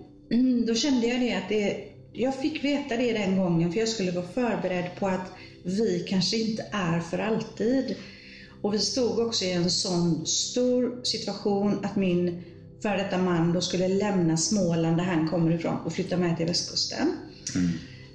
då 0.67 0.75
kände 0.75 1.07
jag 1.07 1.21
det 1.21 1.33
att 1.33 1.49
det, 1.49 1.77
jag 2.13 2.41
fick 2.41 2.65
veta 2.65 2.97
det 2.97 3.13
den 3.13 3.37
gången 3.37 3.73
för 3.73 3.81
jag 3.81 3.89
skulle 3.89 4.11
vara 4.11 4.27
förberedd 4.27 4.97
på 4.99 5.07
att 5.09 5.33
vi 5.65 6.07
kanske 6.09 6.37
inte 6.37 6.65
är 6.73 7.01
för 7.01 7.19
alltid. 7.19 7.97
Och 8.63 8.75
vi 8.75 8.79
stod 8.79 9.19
också 9.19 9.45
i 9.45 9.53
en 9.53 9.71
sån 9.71 10.27
stor 10.27 11.05
situation 11.05 11.85
att 11.85 11.97
min 11.97 12.43
före 12.83 12.97
detta 12.97 13.19
man 13.19 13.53
då 13.53 13.61
skulle 13.61 13.89
lämna 13.89 14.37
Småland 14.37 14.97
där 14.97 15.05
han 15.05 15.29
kommer 15.29 15.51
ifrån 15.51 15.77
och 15.85 15.93
flytta 15.93 16.17
med 16.17 16.37
till 16.37 16.47
västkusten. 16.47 17.13
Mm. 17.55 17.71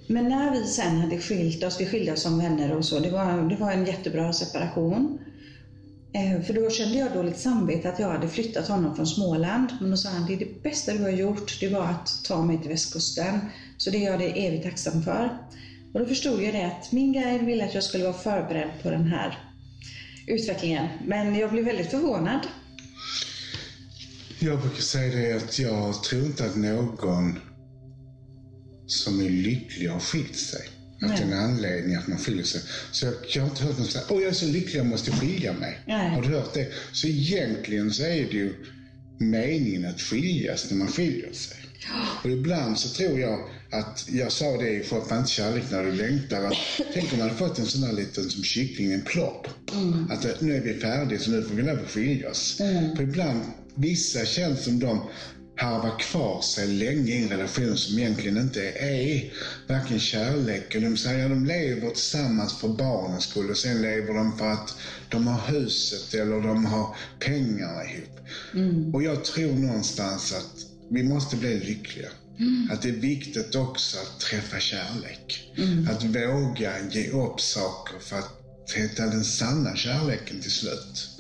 Men 0.08 0.30
när 0.30 0.52
vi 0.52 0.68
sen 0.68 0.98
hade 0.98 1.18
skilt 1.18 1.64
oss, 1.64 1.82
vi 1.82 1.86
skilde 1.86 2.12
oss 2.12 2.22
som 2.22 2.38
vänner 2.38 2.78
och 2.78 2.86
så, 2.86 3.00
det 3.00 3.10
var, 3.10 3.50
det 3.50 3.56
var 3.56 3.72
en 3.72 3.86
jättebra 3.86 4.34
separation. 4.34 5.20
Eh, 6.14 6.42
för 6.42 6.54
då 6.54 6.70
kände 6.70 6.98
jag 6.98 7.14
dåligt 7.14 7.40
samvete 7.40 7.90
att 7.90 8.00
jag 8.00 8.10
hade 8.10 8.28
flyttat 8.28 8.68
honom 8.68 8.96
från 8.96 9.08
Småland. 9.08 9.70
Men 9.82 9.92
då 9.92 9.98
sa 9.98 10.10
han, 10.10 10.28
det 10.28 10.36
det 10.36 10.64
bästa 10.64 10.94
du 10.94 11.04
har 11.04 11.10
gjort, 11.10 11.60
det 11.60 11.70
var 11.70 11.86
att 11.86 12.24
ta 12.24 12.42
mig 12.42 12.58
till 12.58 12.70
västkusten. 12.70 13.40
Så 13.78 13.90
det 13.90 14.06
är 14.06 14.12
jag 14.12 14.20
det 14.20 14.48
evigt 14.48 14.64
tacksam 14.64 15.04
för. 15.04 15.38
Och 15.94 16.00
då 16.00 16.06
förstod 16.06 16.44
jag 16.44 16.54
det 16.54 16.66
att 16.66 16.92
min 16.92 17.14
guide 17.14 17.46
ville 17.46 17.66
att 17.66 17.74
jag 17.74 17.84
skulle 17.84 18.04
vara 18.04 18.14
förberedd 18.14 18.70
på 18.84 18.90
den 18.90 19.08
här 19.08 19.51
utvecklingen. 20.28 20.88
Men 21.08 21.36
jag 21.36 21.52
blev 21.52 21.66
väldigt 21.66 21.92
förvånad. 21.92 22.48
Jag 24.40 24.62
brukar 24.62 24.82
säga 24.82 25.16
det 25.16 25.34
att 25.44 25.60
jag 25.60 26.04
tror 26.04 26.26
inte 26.26 26.46
att 26.46 26.56
någon 26.56 27.40
som 28.88 29.22
är 29.22 29.30
lycklig 29.30 29.88
har 29.88 30.00
skilt 30.00 30.36
sig. 30.36 30.62
Att 31.02 31.18
det 31.18 31.24
är 31.24 31.28
en 31.28 31.34
anledning 31.34 31.96
att 31.96 32.08
man 32.08 32.18
skiljer 32.18 32.44
sig. 32.44 32.62
Så 32.92 33.06
jag, 33.06 33.14
jag 33.36 33.42
har 33.42 33.50
inte 33.50 33.64
hört 33.64 33.78
någon 33.78 33.88
säga, 33.88 34.04
åh 34.10 34.22
jag 34.22 34.30
är 34.30 34.34
så 34.34 34.46
lycklig 34.46 34.80
jag 34.80 34.86
måste 34.86 35.12
skilja 35.12 35.54
mig. 35.54 35.80
Nej. 35.88 36.10
Har 36.10 36.22
du 36.22 36.28
hört 36.30 36.54
det? 36.54 36.68
Så 36.92 37.08
egentligen 37.08 37.94
så 37.94 38.04
är 38.04 38.26
det 38.26 38.38
ju 38.38 38.54
meningen 39.20 39.86
att 39.86 40.02
skiljas 40.02 40.72
när 40.72 40.78
man 40.78 40.88
skiljer 40.88 41.34
sig. 41.34 41.58
Och 42.24 42.30
ibland 42.30 42.80
så 42.80 42.90
tror 42.90 43.20
jag 43.20 43.40
att, 43.72 44.06
jag 44.10 44.32
sa 44.32 44.58
det 44.58 44.70
i 44.70 44.84
Shoppa 44.84 45.18
inte 45.18 45.30
kärlek 45.30 45.64
när 45.72 45.84
du 45.84 45.92
längtar, 45.92 46.44
att 46.44 46.54
tänk 46.94 47.14
om 47.14 47.20
man 47.20 47.28
hade 47.28 47.40
fått 47.40 47.60
en 47.60 47.66
sån 47.66 47.84
här 47.84 47.94
liten 47.94 48.30
som 48.30 48.44
kyckling, 48.44 48.94
en 48.94 49.02
plopp. 49.02 49.48
Mm. 49.74 50.12
Att 50.12 50.26
eh, 50.26 50.32
nu 50.40 50.56
är 50.56 50.62
vi 50.62 50.74
färdiga 50.74 51.20
så 51.20 51.32
nu 51.32 51.44
får 51.44 51.56
vi 51.56 51.64
lov 51.64 51.80
att 51.80 51.92
skiljas. 51.92 52.58
För 52.96 53.04
ibland, 53.04 53.42
vissa 53.76 54.26
känns 54.26 54.64
som 54.64 54.80
de 54.80 55.02
harvar 55.56 56.00
kvar 56.00 56.42
sig 56.42 56.68
länge 56.68 57.12
i 57.12 57.24
en 57.24 57.30
relation 57.30 57.78
som 57.78 58.00
egentligen 58.00 58.38
inte 58.38 58.70
är 58.70 59.34
varken 59.68 60.00
kärlek 60.00 60.76
eller 60.76 60.90
de 60.90 60.98
säger 60.98 61.30
de 61.30 61.46
lever 61.46 61.90
tillsammans 61.90 62.60
för 62.60 62.68
barnens 62.68 63.24
skull 63.24 63.50
och 63.50 63.58
sen 63.58 63.82
lever 63.82 64.14
de 64.14 64.38
för 64.38 64.52
att 64.52 64.76
de 65.10 65.28
har 65.28 65.54
huset 65.54 66.14
eller 66.14 66.42
de 66.42 66.66
har 66.66 66.96
pengarna 67.20 67.84
ihop. 67.86 68.20
Och 68.94 69.04
jag 69.04 69.26
tror 69.26 69.54
någonstans 69.54 70.34
att 70.34 70.66
vi 70.90 71.04
måste 71.04 71.36
bli 71.36 71.60
lyckliga. 71.60 72.10
Att 72.72 72.82
det 72.82 72.90
är 72.90 72.94
viktigt 72.94 73.56
också 73.56 73.98
att 73.98 74.20
träffa 74.20 74.60
kärlek. 74.60 75.52
Att 75.90 76.04
våga 76.04 76.90
ge 76.92 77.10
upp 77.10 77.40
saker 77.40 78.00
för 78.00 78.20
att 78.20 78.42
hitta 78.76 79.08
den 79.08 79.24
sanna 79.24 79.76
kärleken 79.76 80.42
till 80.42 80.52
slut. 80.52 81.20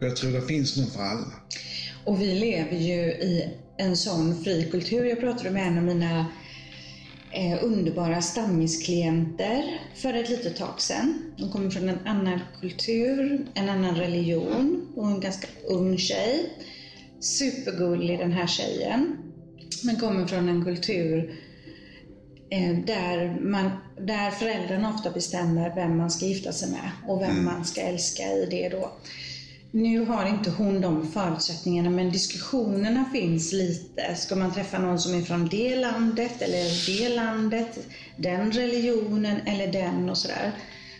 Och 0.00 0.06
jag 0.06 0.16
tror 0.16 0.32
det 0.32 0.46
finns 0.46 0.76
nog 0.76 0.92
för 0.92 1.00
alla. 1.00 1.32
Och 2.04 2.22
vi 2.22 2.34
lever 2.34 2.76
ju 2.76 3.02
i 3.10 3.48
en 3.76 3.96
sån 3.96 4.44
fri 4.44 4.68
kultur. 4.70 5.04
Jag 5.04 5.20
pratade 5.20 5.50
med 5.50 5.66
en 5.66 5.78
av 5.78 5.84
mina 5.84 6.26
eh, 7.32 7.64
underbara 7.64 8.22
stammisklienter 8.22 9.80
för 9.94 10.14
ett 10.14 10.28
litet 10.28 10.56
tag 10.56 10.80
sedan. 10.80 11.34
De 11.36 11.50
kommer 11.50 11.70
från 11.70 11.88
en 11.88 12.06
annan 12.06 12.40
kultur, 12.60 13.46
en 13.54 13.68
annan 13.68 13.96
religion 13.96 14.92
och 14.96 15.06
en 15.06 15.20
ganska 15.20 15.48
ung 15.68 15.98
tjej. 15.98 16.50
Supergullig 17.20 18.18
den 18.18 18.32
här 18.32 18.46
tjejen. 18.46 19.27
Men 19.84 19.96
kommer 19.96 20.26
från 20.26 20.48
en 20.48 20.64
kultur 20.64 21.34
eh, 22.50 22.76
där, 22.86 23.40
man, 23.40 23.70
där 24.00 24.30
föräldrarna 24.30 24.94
ofta 24.94 25.10
bestämmer 25.10 25.74
vem 25.74 25.96
man 25.96 26.10
ska 26.10 26.26
gifta 26.26 26.52
sig 26.52 26.70
med 26.70 26.90
och 27.06 27.22
vem 27.22 27.44
man 27.44 27.64
ska 27.64 27.80
älska 27.80 28.22
i 28.22 28.46
det 28.50 28.68
då. 28.68 28.92
Nu 29.70 30.04
har 30.04 30.28
inte 30.28 30.50
hon 30.50 30.80
de 30.80 31.08
förutsättningarna 31.08 31.90
men 31.90 32.12
diskussionerna 32.12 33.04
finns 33.12 33.52
lite. 33.52 34.14
Ska 34.14 34.36
man 34.36 34.54
träffa 34.54 34.78
någon 34.78 34.98
som 34.98 35.14
är 35.14 35.22
från 35.22 35.48
det 35.48 35.76
landet 35.76 36.42
eller 36.42 36.86
det 36.86 37.08
landet, 37.08 37.78
den 38.16 38.52
religionen 38.52 39.40
eller 39.46 39.72
den 39.72 40.10
och 40.10 40.18
sådär. 40.18 40.52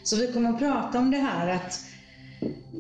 Så 0.02 0.16
vi 0.16 0.32
kommer 0.32 0.50
att 0.50 0.58
prata 0.58 0.98
om 0.98 1.10
det 1.10 1.16
här 1.16 1.48
att, 1.48 1.80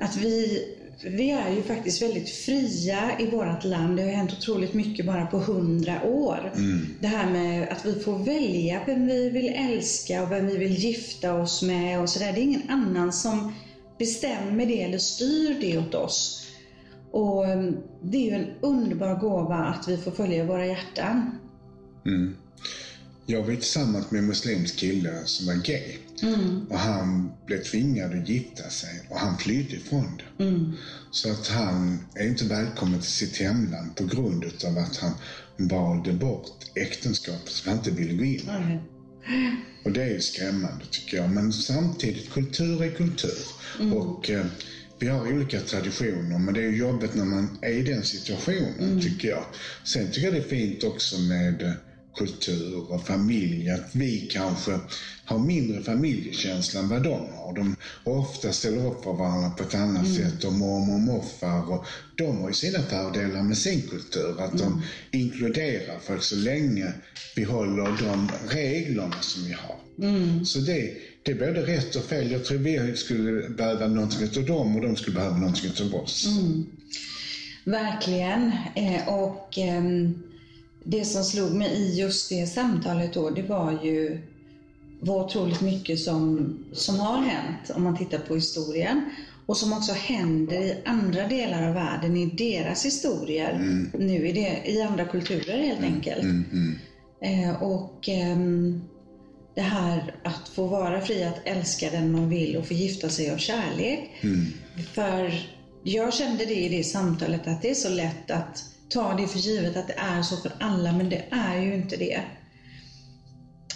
att 0.00 0.16
vi, 0.16 0.64
vi 1.02 1.30
är 1.30 1.52
ju 1.52 1.62
faktiskt 1.62 2.02
väldigt 2.02 2.30
fria 2.30 3.18
i 3.18 3.30
vårt 3.30 3.64
land. 3.64 3.96
Det 3.96 4.02
har 4.02 4.10
hänt 4.10 4.32
otroligt 4.32 4.74
mycket 4.74 5.06
bara 5.06 5.26
på 5.26 5.38
hundra 5.38 6.02
år. 6.02 6.52
Det 7.00 7.06
här 7.06 7.32
med 7.32 7.68
att 7.68 7.86
vi 7.86 7.94
får 7.94 8.18
välja 8.18 8.80
vem 8.86 9.06
vi 9.06 9.30
vill 9.30 9.54
älska 9.54 10.22
och 10.22 10.30
vem 10.30 10.46
vi 10.46 10.56
vill 10.56 10.74
gifta 10.74 11.34
oss 11.34 11.62
med 11.62 12.00
och 12.00 12.08
sådär. 12.08 12.32
Det 12.32 12.40
är 12.40 12.42
ingen 12.42 12.70
annan 12.70 13.12
som 13.12 13.52
bestämmer 13.98 14.66
det 14.66 14.82
eller 14.82 14.98
styr 14.98 15.56
det 15.60 15.78
åt 15.78 15.94
oss. 15.94 16.46
Och 17.10 17.46
eh, 17.46 17.70
det 18.02 18.18
är 18.18 18.30
ju 18.30 18.44
en 18.44 18.50
underbar 18.60 19.14
gåva 19.14 19.56
att 19.56 19.88
vi 19.88 19.96
får 19.96 20.10
följa 20.10 20.44
våra 20.44 20.66
hjärtan. 20.66 21.38
Jag 23.30 23.42
var 23.42 23.54
tillsammans 23.54 24.10
med 24.10 24.18
en 24.18 24.26
muslimsk 24.26 24.76
kille 24.76 25.22
som 25.24 25.46
var 25.46 25.54
gay. 25.54 25.96
Och 26.70 26.78
han 26.78 27.32
blev 27.46 27.62
tvingad 27.62 28.18
att 28.18 28.28
gifta 28.28 28.70
sig 28.70 29.00
och 29.08 29.18
han 29.18 29.38
flydde 29.38 29.76
ifrån 29.76 30.16
det. 30.16 30.44
Så 31.10 31.30
att 31.30 31.46
han 31.48 32.00
är 32.14 32.28
inte 32.28 32.44
välkommen 32.44 33.00
till 33.00 33.10
sitt 33.10 33.36
hemland 33.36 33.96
på 33.96 34.04
grund 34.04 34.44
av 34.64 34.78
att 34.78 34.96
han 34.96 35.12
valde 35.56 36.12
bort 36.12 36.64
äktenskapet 36.74 37.48
som 37.48 37.68
han 37.68 37.78
inte 37.78 37.90
ville 37.90 38.12
gå 38.14 38.24
in 38.24 38.40
i. 38.40 38.78
Och 39.84 39.92
det 39.92 40.02
är 40.02 40.08
ju 40.08 40.20
skrämmande 40.20 40.84
tycker 40.90 41.16
jag. 41.16 41.30
Men 41.30 41.52
samtidigt, 41.52 42.30
kultur 42.30 42.82
är 42.82 42.90
kultur. 42.90 43.44
Och 43.94 44.30
eh, 44.30 44.46
vi 44.98 45.06
har 45.06 45.32
olika 45.32 45.60
traditioner, 45.60 46.38
men 46.38 46.54
det 46.54 46.62
är 46.62 46.70
jobbigt 46.70 47.14
när 47.14 47.24
man 47.24 47.58
är 47.62 47.72
i 47.72 47.82
den 47.82 48.04
situationen 48.04 49.00
tycker 49.00 49.28
jag. 49.28 49.44
Sen 49.84 50.06
tycker 50.10 50.22
jag 50.26 50.34
det 50.34 50.38
är 50.38 50.48
fint 50.48 50.84
också 50.84 51.18
med 51.18 51.62
eh, 51.62 51.72
kultur 52.16 52.92
och 52.92 53.06
familj. 53.06 53.70
Att 53.70 53.94
vi 53.94 54.28
kanske 54.32 54.78
har 55.24 55.38
mindre 55.38 55.82
familjekänsla 55.82 56.80
än 56.80 56.88
vad 56.88 57.02
de 57.02 57.26
har. 57.34 57.54
De 57.54 57.76
ofta 58.04 58.52
ställer 58.52 58.86
upp 58.86 59.04
för 59.04 59.12
varandra 59.12 59.50
på 59.50 59.62
ett 59.62 59.74
annat 59.74 60.14
sätt 60.14 60.44
och 60.44 60.52
mormor 60.52 60.94
och 60.94 61.00
morfar. 61.00 61.72
Och 61.72 61.84
de 62.16 62.40
har 62.40 62.48
ju 62.48 62.54
sina 62.54 62.82
fördelar 62.82 63.42
med 63.42 63.58
sin 63.58 63.82
kultur. 63.82 64.40
Att 64.40 64.58
de 64.58 64.82
inkluderar 65.10 65.98
folk 66.02 66.22
så 66.22 66.36
länge 66.36 66.92
vi 67.36 67.44
håller 67.44 67.84
de 67.84 68.30
reglerna 68.48 69.20
som 69.20 69.44
vi 69.44 69.52
har. 69.52 69.76
Så 70.44 70.58
det, 70.58 70.94
det 71.22 71.32
är 71.32 71.38
både 71.38 71.66
rätt 71.66 71.96
och 71.96 72.04
fel. 72.04 72.30
Jag 72.30 72.44
tror 72.44 72.58
vi 72.58 72.96
skulle 72.96 73.48
behöva 73.48 73.86
någonting 73.86 74.28
av 74.36 74.46
dem 74.46 74.76
och 74.76 74.82
de 74.82 74.96
skulle 74.96 75.16
behöva 75.16 75.36
någonting 75.36 75.70
av 75.86 75.94
oss. 75.94 76.28
Verkligen. 77.64 78.52
Eh, 78.76 79.08
och 79.08 79.58
ehm, 79.58 80.22
det 80.84 81.04
som 81.04 81.24
slog 81.24 81.54
mig 81.54 81.70
i 81.70 81.98
just 81.98 82.30
det 82.30 82.46
samtalet 82.46 83.14
då, 83.14 83.30
det 83.30 83.42
var 83.42 83.72
ju 83.84 84.20
vad 85.00 85.26
otroligt 85.26 85.60
mycket 85.60 85.98
som, 85.98 86.54
som 86.72 87.00
har 87.00 87.22
hänt 87.22 87.70
om 87.74 87.82
man 87.82 87.96
tittar 87.96 88.18
på 88.18 88.34
historien. 88.34 89.10
Och 89.46 89.56
som 89.56 89.72
också 89.72 89.92
händer 89.92 90.60
i 90.60 90.82
andra 90.84 91.28
delar 91.28 91.68
av 91.68 91.74
världen, 91.74 92.16
i 92.16 92.26
deras 92.26 92.84
historier. 92.86 93.58
Nu 93.98 94.28
i, 94.28 94.32
det, 94.32 94.70
i 94.70 94.82
andra 94.82 95.04
kulturer 95.04 95.58
helt 95.58 95.80
enkelt. 95.80 96.24
Eh, 97.20 97.62
och 97.62 98.08
ehm, 98.08 98.80
det 99.54 99.60
här 99.60 100.14
att 100.24 100.48
få 100.48 100.66
vara 100.66 101.00
fri 101.00 101.24
att 101.24 101.40
älska 101.44 101.90
den 101.90 102.12
man 102.12 102.28
vill 102.28 102.56
och 102.56 102.66
få 102.66 102.74
gifta 102.74 103.08
sig 103.08 103.30
av 103.30 103.36
kärlek. 103.36 104.10
För 104.94 105.48
jag 105.82 106.14
kände 106.14 106.44
det 106.44 106.54
i 106.54 106.68
det 106.68 106.84
samtalet 106.84 107.46
att 107.46 107.62
det 107.62 107.70
är 107.70 107.74
så 107.74 107.88
lätt 107.88 108.30
att 108.30 108.64
ta 108.88 109.14
det 109.14 109.26
för 109.26 109.38
givet 109.38 109.76
att 109.76 109.86
det 109.88 109.94
är 109.98 110.22
så 110.22 110.36
för 110.36 110.52
alla, 110.60 110.92
men 110.92 111.10
det 111.10 111.24
är 111.30 111.62
ju 111.62 111.74
inte 111.74 111.96
det. 111.96 112.20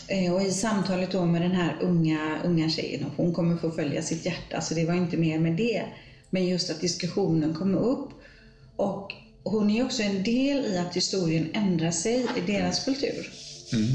Eh, 0.09 0.35
Och 0.35 0.43
i 0.43 0.51
samtalet 0.51 1.13
då 1.13 1.25
med 1.25 1.43
den 1.43 1.53
här 1.53 1.79
unga, 1.83 2.39
unga 2.45 2.71
tjejen, 2.71 3.05
och 3.05 3.13
hon 3.17 3.33
kommer 3.35 3.57
få 3.57 3.71
följa 3.71 4.03
sitt 4.03 4.27
hjärta, 4.27 4.61
så 4.61 4.75
det 4.75 4.85
var 4.85 4.95
inte 4.95 5.17
mer 5.17 5.39
med 5.39 5.53
det. 5.57 5.83
Men 6.31 6.47
just 6.47 6.71
att 6.71 6.81
diskussionen 6.81 7.55
kom 7.55 7.75
upp. 7.75 8.11
Och 8.77 9.13
hon 9.45 9.71
är 9.71 9.85
också 9.85 10.03
en 10.03 10.23
del 10.23 10.65
i 10.67 10.79
att 10.79 10.97
historien 10.97 11.51
ändrar 11.55 11.91
sig 11.91 12.27
i 12.37 12.41
deras 12.53 12.85
kultur. 12.85 13.31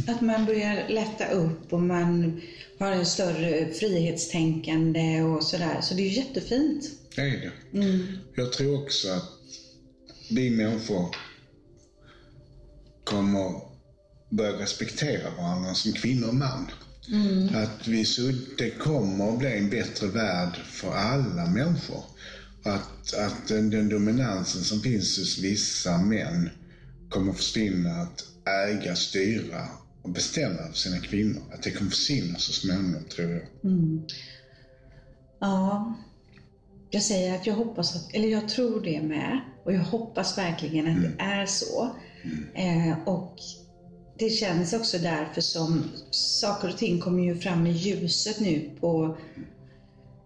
Att 0.08 0.22
man 0.22 0.46
börjar 0.46 0.90
lätta 0.90 1.28
upp 1.28 1.74
och 1.74 1.82
man 1.82 2.42
har 2.80 2.92
en 2.92 3.06
större 3.06 3.74
frihetstänkande 3.74 5.22
och 5.22 5.44
sådär. 5.44 5.82
Så 5.82 5.94
det 5.94 6.02
är 6.02 6.10
jättefint. 6.10 6.84
Det 7.16 7.22
är 7.22 7.52
det. 7.72 8.00
Jag 8.36 8.52
tror 8.54 8.84
också 8.84 9.08
att 9.10 9.37
vi 10.30 10.50
människor 10.50 11.16
kommer 13.04 13.62
börja 14.30 14.60
respektera 14.60 15.30
varandra 15.38 15.74
som 15.74 15.94
kvinna 15.94 16.28
och 16.28 16.36
man. 16.36 16.72
Att 17.54 17.88
vi, 17.88 18.06
så 18.06 18.32
det 18.58 18.70
kommer 18.70 19.34
att 19.34 19.40
bli 19.40 19.58
en 19.58 19.70
bättre 19.70 20.08
värld 20.08 20.56
för 20.56 20.92
alla 20.94 21.46
människor. 21.46 22.04
Att, 22.64 23.14
att 23.14 23.48
den, 23.48 23.70
den 23.70 23.90
dominansen 23.90 24.62
som 24.64 24.82
finns 24.82 25.18
hos 25.18 25.38
vissa 25.38 25.98
män 25.98 26.50
kommer 27.10 27.32
att 27.32 27.38
försvinna. 27.38 27.90
Att 27.90 28.24
äga, 28.48 28.96
styra 28.96 29.68
och 30.02 30.10
bestämma 30.10 30.60
över 30.60 30.74
sina 30.74 31.00
kvinnor. 31.00 31.42
Att 31.54 31.64
det 31.64 31.72
kommer 31.72 31.90
försvinna 31.92 32.38
så 32.38 32.54
småningom, 32.54 33.04
tror 33.04 33.32
jag. 33.32 33.44
Ja, 35.40 35.94
jag 36.90 37.04
säger 37.04 37.36
att 37.36 37.48
jag 37.48 37.54
hoppas 37.54 37.96
att, 37.96 38.14
eller 38.14 38.28
jag 38.28 38.50
tror 38.50 38.84
det 38.84 39.02
med. 39.02 39.40
Och 39.68 39.74
jag 39.74 39.80
hoppas 39.80 40.38
verkligen 40.38 40.88
att 40.88 41.02
det 41.02 41.24
är 41.24 41.46
så. 41.46 41.96
Eh, 42.56 43.00
och 43.06 43.36
det 44.20 44.30
känns 44.30 44.74
också 44.74 44.98
därför 44.98 45.42
som 45.42 45.84
saker 46.12 46.68
och 46.68 46.78
ting 46.78 47.00
kommer 47.00 47.24
ju 47.24 47.36
fram 47.36 47.68
i 47.68 47.72
ljuset 47.72 48.40
nu 48.40 48.70
på, 48.80 49.18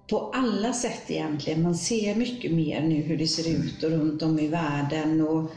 på 0.10 0.32
alla 0.34 0.74
sätt 0.74 1.02
egentligen. 1.08 1.62
Man 1.62 1.76
ser 1.76 2.16
mycket 2.16 2.52
mer 2.52 2.82
nu 2.82 2.96
hur 2.96 3.18
det 3.18 3.28
ser 3.28 3.50
ut 3.50 3.84
och 3.84 3.90
runt 3.92 4.22
om 4.22 4.40
i 4.40 4.48
världen. 4.48 5.22
Och 5.22 5.52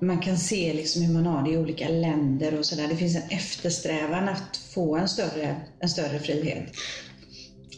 man 0.00 0.18
kan 0.18 0.36
se 0.38 0.72
liksom 0.74 1.02
hur 1.02 1.14
man 1.14 1.26
har 1.26 1.42
det 1.42 1.50
i 1.50 1.56
olika 1.56 1.88
länder 1.88 2.58
och 2.58 2.66
sådär. 2.66 2.88
Det 2.88 2.96
finns 2.96 3.16
en 3.16 3.28
eftersträvan 3.30 4.28
att 4.28 4.56
få 4.56 4.96
en 4.96 5.08
större, 5.08 5.56
en 5.80 5.88
större 5.88 6.18
frihet. 6.18 6.72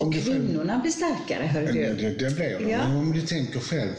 Själv- 0.00 0.12
Kvinnorna 0.12 0.78
blir 0.78 0.92
starkare, 0.92 1.42
hör 1.46 1.62
du. 1.62 1.72
det, 1.72 2.10
det 2.10 2.34
blir 2.36 2.58
det. 2.58 2.70
Ja. 2.70 2.88
Men 2.88 2.96
om 2.96 3.12
du 3.12 3.20
tänker 3.22 3.60
själv 3.60 3.90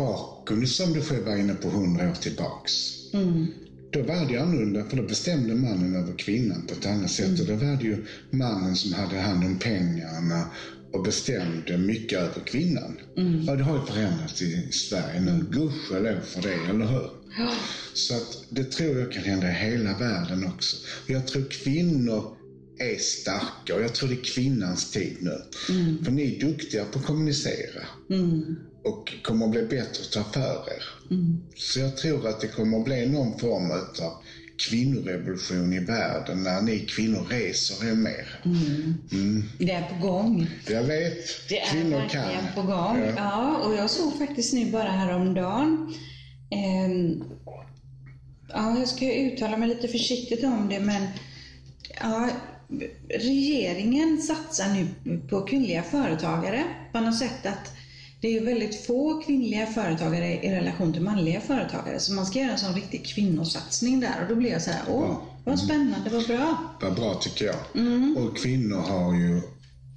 bakom, 0.00 0.66
som 0.66 0.92
du 0.92 1.00
själv 1.00 1.24
var 1.24 1.36
inne 1.36 1.54
på, 1.54 1.68
hundra 1.68 2.10
år 2.10 2.14
tillbaks. 2.14 2.72
Då 3.92 4.02
var 4.02 4.28
det 4.28 4.36
annorlunda, 4.36 4.84
för 4.84 4.96
då 4.96 5.02
bestämde 5.02 5.54
mannen 5.54 5.96
över 5.96 6.12
kvinnan 6.18 6.66
på 6.66 6.74
ett 6.74 6.86
annat 6.86 7.10
sätt. 7.10 7.40
Och 7.40 7.46
då 7.46 7.54
var 7.54 7.76
det 7.76 7.84
ju 7.84 8.04
mannen 8.30 8.76
som 8.76 8.92
hade 8.92 9.16
hand 9.16 9.44
om 9.44 9.58
pengarna 9.58 10.44
och 10.92 11.02
bestämde 11.04 11.78
mycket 11.78 12.18
över 12.18 12.40
kvinnan. 12.46 12.96
Ja, 13.46 13.56
det 13.56 13.62
har 13.64 13.74
ju 13.80 13.86
förändrats 13.86 14.42
i 14.42 14.68
Sverige 14.72 15.20
nu. 15.20 15.44
Gudskelov 15.50 16.20
för 16.24 16.42
det, 16.42 16.54
eller 16.70 16.86
hur? 16.86 17.10
Så 17.94 18.14
att 18.14 18.44
det 18.48 18.64
tror 18.64 18.98
jag 18.98 19.12
kan 19.12 19.22
hända 19.22 19.48
i 19.48 19.52
hela 19.52 19.98
världen 19.98 20.46
också. 20.46 20.76
Och 21.04 21.10
jag 21.10 21.26
tror 21.26 21.44
kvinnor 21.64 22.36
är 22.78 22.96
starka 22.98 23.74
och 23.74 23.82
jag 23.82 23.94
tror 23.94 24.08
det 24.08 24.14
är 24.14 24.24
kvinnans 24.34 24.90
tid 24.90 25.16
nu. 25.20 25.36
För 26.04 26.10
ni 26.12 26.36
är 26.36 26.40
duktiga 26.40 26.84
på 26.84 26.98
att 26.98 27.04
kommunicera. 27.04 27.82
Och 28.84 29.14
kommer 29.22 29.44
att 29.44 29.50
bli 29.50 29.62
bättre 29.62 30.02
att 30.02 30.12
ta 30.12 30.24
för 30.24 30.64
er. 30.76 30.82
Så 31.56 31.80
jag 31.80 31.96
tror 31.96 32.28
att 32.28 32.40
det 32.40 32.46
kommer 32.48 32.78
att 32.78 32.84
bli 32.84 33.06
någon 33.06 33.38
form 33.38 33.70
av 33.70 34.12
kvinnorevolution 34.68 35.72
i 35.72 35.78
världen 35.78 36.42
när 36.42 36.60
ni 36.62 36.78
kvinnor 36.80 37.26
reser 37.30 37.88
er 37.90 37.94
mer. 37.94 38.40
Det 39.58 39.72
är 39.72 39.88
på 39.88 40.06
gång. 40.06 40.46
Jag 40.68 40.82
vet, 40.82 41.48
Det 41.48 41.60
är 41.60 41.66
kvinnor 41.72 41.96
verkligen 41.98 42.24
kan. 42.26 42.54
på 42.54 42.62
gång. 42.62 42.98
Ja. 42.98 43.12
Ja. 43.16 43.56
och 43.64 43.74
jag 43.74 43.90
såg 43.90 44.18
faktiskt 44.18 44.52
nu 44.52 44.70
bara 44.70 44.88
häromdagen 44.90 45.94
ehm, 46.50 47.24
Ja, 48.52 48.78
jag 48.78 48.88
ska 48.88 49.12
uttala 49.14 49.56
mig 49.56 49.68
lite 49.68 49.88
försiktigt 49.88 50.44
om 50.44 50.68
det, 50.68 50.80
men 50.80 51.06
ja, 52.00 52.30
regeringen 53.08 54.22
satsar 54.22 54.68
nu 54.68 54.86
på 55.28 55.40
kvinnliga 55.42 55.82
företagare. 55.82 56.64
Man 56.92 57.04
har 57.04 57.12
sett 57.12 57.46
att 57.46 57.72
det 58.20 58.36
är 58.36 58.44
väldigt 58.44 58.86
få 58.86 59.22
kvinnliga 59.22 59.66
företagare 59.66 60.44
i 60.44 60.50
relation 60.50 60.92
till 60.92 61.02
manliga 61.02 61.40
företagare, 61.40 62.00
så 62.00 62.12
man 62.12 62.26
ska 62.26 62.38
göra 62.38 62.52
en 62.52 62.58
sån 62.58 62.74
riktig 62.74 63.06
kvinnosatsning 63.06 64.00
där. 64.00 64.22
Och 64.22 64.28
då 64.28 64.34
blev 64.34 64.52
jag 64.52 64.62
så 64.62 64.70
här, 64.70 64.82
åh, 64.88 65.22
vad 65.44 65.58
spännande, 65.58 66.10
vad 66.10 66.26
bra. 66.26 66.78
Vad 66.80 66.94
bra 66.94 67.14
tycker 67.14 67.44
jag. 67.44 67.56
Och 68.16 68.36
kvinnor 68.36 68.76
har 68.76 69.14
ju 69.14 69.42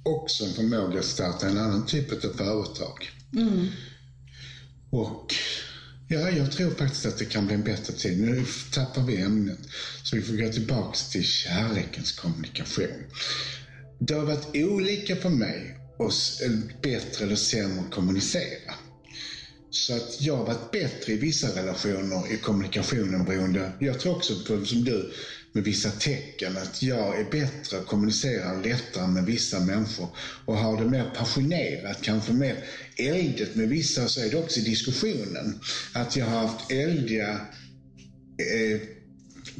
också 0.02 0.44
en 0.44 0.52
förmåga 0.52 0.98
att 0.98 1.04
starta 1.04 1.46
en 1.48 1.58
annan 1.58 1.86
typ 1.86 2.24
av 2.24 2.28
företag. 2.36 3.10
Och 4.90 5.34
ja, 6.08 6.30
jag 6.30 6.52
tror 6.52 6.70
faktiskt 6.70 7.06
att 7.06 7.18
det 7.18 7.24
kan 7.24 7.46
bli 7.46 7.54
en 7.54 7.64
bättre 7.64 7.92
tid. 7.92 8.20
Nu 8.20 8.44
tappar 8.72 9.02
vi 9.02 9.20
ämnet. 9.20 9.58
Så 10.02 10.16
vi 10.16 10.22
får 10.22 10.34
gå 10.34 10.48
tillbaks 10.48 11.10
till 11.10 11.24
kärlekens 11.24 12.12
kommunikation. 12.12 13.04
Det 13.98 14.14
har 14.14 14.24
varit 14.24 14.48
olika 14.54 15.16
för 15.16 15.30
mig 15.30 15.83
och 15.96 16.12
bättre 16.82 17.24
eller 17.24 17.36
sämre 17.36 17.80
att 17.80 17.90
kommunicera. 17.90 18.74
Så 19.70 19.94
att 19.94 20.20
jag 20.20 20.36
har 20.36 20.46
varit 20.46 20.70
bättre 20.70 21.12
i 21.12 21.16
vissa 21.16 21.48
relationer 21.48 22.32
i 22.32 22.36
kommunikationen 22.36 23.24
beroende, 23.24 23.72
jag 23.80 24.00
tror 24.00 24.16
också 24.16 24.34
på 24.46 24.64
som 24.64 24.84
du, 24.84 25.12
med 25.52 25.64
vissa 25.64 25.90
tecken. 25.90 26.56
Att 26.56 26.82
jag 26.82 27.20
är 27.20 27.30
bättre 27.30 27.78
att 27.78 27.86
kommunicera 27.86 28.52
lättare 28.52 29.06
med 29.06 29.24
vissa 29.24 29.60
människor 29.60 30.08
och 30.44 30.56
har 30.56 30.78
det 30.78 30.86
mer 30.86 31.04
passionerat, 31.14 32.02
kanske 32.02 32.32
mer 32.32 32.64
eldigt 32.96 33.54
med 33.54 33.68
vissa. 33.68 34.08
Så 34.08 34.20
är 34.20 34.30
det 34.30 34.36
också 34.36 34.60
i 34.60 34.62
diskussionen. 34.62 35.60
Att 35.92 36.16
jag 36.16 36.26
har 36.26 36.46
haft 36.46 36.72
eldiga 36.72 37.30
eh, 37.30 38.80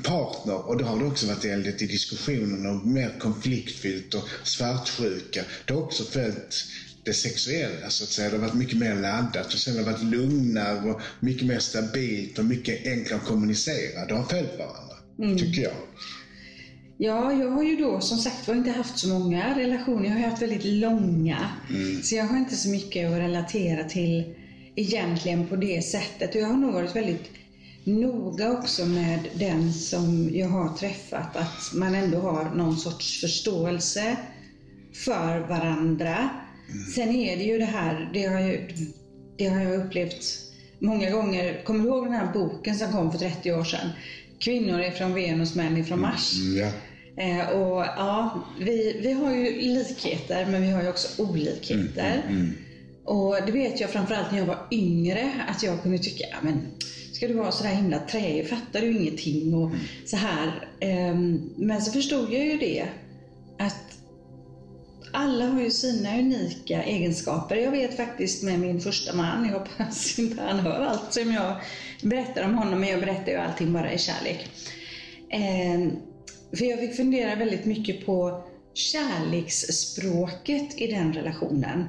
partner 0.03 0.69
och 0.69 0.77
då 0.77 0.85
har 0.85 0.99
det 0.99 1.05
också 1.05 1.27
varit 1.27 1.45
eldigt 1.45 1.83
i 1.83 1.87
diskussionen 1.87 2.67
och 2.67 2.87
mer 2.87 3.19
konfliktfyllt 3.19 4.15
och 4.15 4.29
svartsjuka. 4.43 5.43
Det 5.67 5.75
har 5.75 5.83
också 5.83 6.05
följt 6.05 6.67
det 7.05 7.13
sexuella 7.13 7.91
så 7.91 8.05
att 8.05 8.11
säga. 8.11 8.31
Det 8.31 8.37
har 8.37 8.43
varit 8.43 8.55
mycket 8.55 8.79
mer 8.79 8.95
laddat 8.95 9.55
och 9.55 9.61
sen 9.61 9.77
har 9.77 9.85
det 9.85 9.91
varit 9.91 10.03
lugnare 10.03 10.91
och 10.91 11.01
mycket 11.21 11.47
mer 11.47 11.59
stabilt 11.59 12.39
och 12.39 12.45
mycket 12.45 12.87
enklare 12.87 13.21
att 13.21 13.27
kommunicera. 13.27 14.07
Det 14.09 14.15
har 14.15 14.25
följt 14.25 14.59
varandra, 14.59 15.39
tycker 15.39 15.63
jag. 15.63 15.73
Ja, 16.97 17.33
jag 17.33 17.51
har 17.51 17.63
ju 17.63 17.77
då 17.77 18.01
som 18.01 18.19
sagt 18.19 18.49
var 18.49 18.55
inte 18.55 18.71
haft 18.71 18.99
så 18.99 19.09
många 19.09 19.59
relationer. 19.59 20.05
Jag 20.05 20.13
har 20.13 20.31
haft 20.31 20.43
väldigt 20.43 20.65
långa. 20.65 21.51
Så 22.03 22.15
jag 22.15 22.25
har 22.25 22.39
inte 22.39 22.57
så 22.57 22.69
mycket 22.69 23.11
att 23.11 23.19
relatera 23.19 23.85
till 23.85 24.35
egentligen 24.77 25.49
på 25.49 25.57
det 25.57 25.85
sättet. 25.85 26.35
Och 26.35 26.41
jag 26.41 26.47
har 26.47 26.57
nog 26.57 26.73
varit 26.73 26.97
väldigt 26.97 27.31
noga 27.85 28.53
också 28.53 28.87
med 28.87 29.21
den 29.35 29.73
som 29.73 30.31
jag 30.35 30.49
har 30.49 30.77
träffat. 30.77 31.37
Att 31.37 31.73
man 31.75 31.95
ändå 31.95 32.19
har 32.19 32.55
någon 32.55 32.77
sorts 32.77 33.21
förståelse 33.21 34.17
för 35.05 35.41
varandra. 35.49 36.29
Sen 36.95 37.09
är 37.09 37.37
det 37.37 37.45
ju 37.45 37.59
det 37.59 37.65
här, 37.65 38.11
det 38.15 38.25
har, 38.25 38.41
ju, 38.41 38.69
det 39.39 39.47
har 39.47 39.61
jag 39.61 39.87
upplevt 39.87 40.25
många 40.79 41.11
gånger. 41.11 41.65
Kommer 41.65 41.85
du 41.85 41.89
ihåg 41.89 42.05
den 42.05 42.13
här 42.13 42.33
boken 42.33 42.75
som 42.75 42.93
kom 42.93 43.13
för 43.13 43.19
30 43.19 43.53
år 43.53 43.65
sedan? 43.65 43.89
Kvinnor 44.39 44.81
är 44.81 44.91
från 44.91 45.15
Venus, 45.15 45.55
män 45.55 45.77
är 45.77 45.85
från 45.85 46.01
Mars. 46.01 46.41
Mm, 46.41 46.57
ja. 46.59 46.71
Eh, 47.17 47.49
och 47.49 47.85
ja, 47.97 48.45
vi, 48.61 49.01
vi 49.03 49.13
har 49.13 49.35
ju 49.35 49.61
likheter 49.61 50.47
men 50.47 50.63
vi 50.63 50.71
har 50.71 50.83
ju 50.83 50.89
också 50.89 51.23
olikheter. 51.23 52.23
Och 53.05 53.37
det 53.47 53.53
vet 53.53 53.81
jag 53.81 53.91
framförallt 53.91 54.33
när 54.33 54.39
jag 54.39 54.47
var 54.47 54.67
yngre 54.71 55.33
att 55.49 55.63
jag 55.63 55.83
kunde 55.83 55.99
tycka, 55.99 56.27
men 56.43 56.67
ska 57.15 57.29
du 57.29 57.35
vara 57.35 57.53
så 57.53 57.65
där 57.65 57.71
himla 57.71 57.99
träig, 57.99 58.49
fattar 58.49 58.81
du 58.81 58.93
ingenting 58.93 59.55
och 59.55 59.71
så 60.07 60.17
här. 60.17 60.69
Ehm, 60.81 61.51
men 61.57 61.83
så 61.83 61.93
förstod 61.93 62.33
jag 62.33 62.47
ju 62.47 62.59
det 62.59 62.89
att 63.59 63.99
alla 65.13 65.47
har 65.47 65.61
ju 65.61 65.71
sina 65.71 66.19
unika 66.19 66.83
egenskaper. 66.83 67.57
Jag 67.57 67.71
vet 67.71 67.97
faktiskt 67.97 68.43
med 68.43 68.61
min 68.61 68.81
första 68.81 69.17
man, 69.17 69.45
jag 69.45 69.59
hoppas 69.59 70.19
inte 70.19 70.43
han 70.43 70.59
hör 70.59 70.81
allt 70.81 71.13
som 71.13 71.33
jag 71.33 71.57
berättar 72.03 72.45
om 72.45 72.55
honom, 72.55 72.81
men 72.81 72.89
jag 72.89 73.01
berättar 73.01 73.33
ju 73.33 73.39
allting 73.39 73.73
bara 73.73 73.93
i 73.93 73.99
kärlek. 73.99 74.49
Ehm, 75.31 75.91
för 76.57 76.65
jag 76.65 76.81
fick 76.81 76.97
fundera 76.97 77.37
väldigt 77.37 77.65
mycket 77.65 78.07
på 78.07 78.45
kärleksspråket 78.75 80.81
i 80.81 80.87
den 80.87 81.13
relationen. 81.13 81.85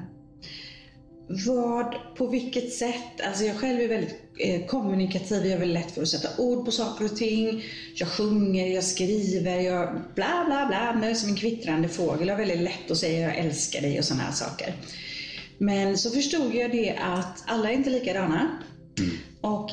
Vad, 1.28 1.94
på 2.16 2.26
vilket 2.26 2.72
sätt, 2.72 3.20
alltså 3.26 3.44
jag 3.44 3.56
själv 3.56 3.80
är 3.80 3.88
väldigt 3.88 4.14
eh, 4.38 4.66
kommunikativ, 4.66 5.46
jag 5.46 5.52
är 5.52 5.58
väldigt 5.58 5.84
lätt 5.84 5.94
för 5.94 6.02
att 6.02 6.08
sätta 6.08 6.42
ord 6.42 6.64
på 6.64 6.70
saker 6.70 7.04
och 7.04 7.16
ting. 7.16 7.64
Jag 7.94 8.08
sjunger, 8.08 8.66
jag 8.66 8.84
skriver, 8.84 9.60
jag 9.60 9.88
bla 10.14 10.44
bla 10.46 10.66
bla, 10.66 10.98
jag 11.02 11.10
är 11.10 11.14
som 11.14 11.28
en 11.28 11.36
kvittrande 11.36 11.88
fågel. 11.88 12.28
Jag 12.28 12.34
har 12.34 12.38
väldigt 12.38 12.60
lätt 12.60 12.90
att 12.90 12.98
säga 12.98 13.20
jag 13.20 13.36
älskar 13.36 13.80
dig 13.80 13.98
och 13.98 14.04
sådana 14.04 14.22
här 14.22 14.32
saker. 14.32 14.74
Men 15.58 15.98
så 15.98 16.10
förstod 16.10 16.54
jag 16.54 16.72
det 16.72 16.90
att 16.90 17.44
alla 17.46 17.70
är 17.70 17.74
inte 17.74 17.90
likadana. 17.90 18.58
Och 19.40 19.70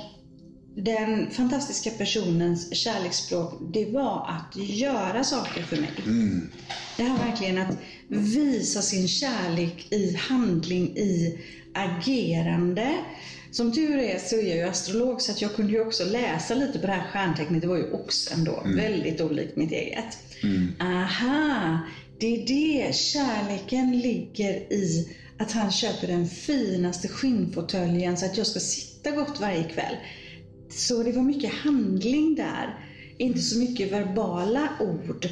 den 0.76 1.32
fantastiska 1.32 1.90
personens 1.90 2.76
kärleksspråk, 2.76 3.54
det 3.74 3.86
var 3.86 4.28
att 4.30 4.56
göra 4.56 5.24
saker 5.24 5.64
för 5.64 5.78
mig. 5.78 5.92
Det 6.98 7.04
här 7.04 7.30
verkligen 7.30 7.58
att 7.58 7.78
visa 8.14 8.82
sin 8.82 9.08
kärlek 9.08 9.88
i 9.92 10.16
handling, 10.16 10.98
i 10.98 11.40
agerande. 11.74 12.94
Som 13.52 13.74
tur 13.74 13.98
är 13.98 14.18
så 14.18 14.36
är 14.36 14.48
jag 14.48 14.58
ju 14.58 14.64
astrolog 14.64 15.22
så 15.22 15.32
att 15.32 15.42
jag 15.42 15.56
kunde 15.56 15.74
ju 15.74 15.82
också 15.82 16.06
läsa 16.06 16.56
lite 16.56 16.80
på 16.80 16.88
det 16.88 16.94
här 16.94 17.08
stjärntecknet. 17.12 17.62
Det 17.62 17.68
var 17.68 17.78
ju 17.78 17.92
oxen 17.92 18.44
då, 18.44 18.64
väldigt 18.66 19.22
olikt 19.22 19.56
mitt 19.56 19.72
eget. 19.72 20.18
Aha, 20.80 21.80
det 22.20 22.36
är 22.36 22.48
det. 22.48 22.96
Kärleken 22.96 24.00
ligger 24.00 24.74
i 24.74 25.08
att 25.40 25.52
han 25.52 25.72
köper 25.72 26.08
den 26.08 26.28
finaste 26.28 27.08
skinnfåtöljen 27.08 28.18
så 28.18 28.26
att 28.26 28.38
jag 28.38 28.48
ska 28.48 28.60
sitta 28.60 29.12
gott 29.12 29.40
varje 29.40 29.64
kväll. 29.64 29.96
Så 30.70 31.04
det 31.04 31.12
var 31.12 31.24
mycket 31.24 31.54
handling 31.54 32.36
där, 32.36 32.80
inte 33.18 33.40
så 33.40 33.60
mycket 33.60 33.92
verbala 33.92 34.70
ord. 34.80 35.28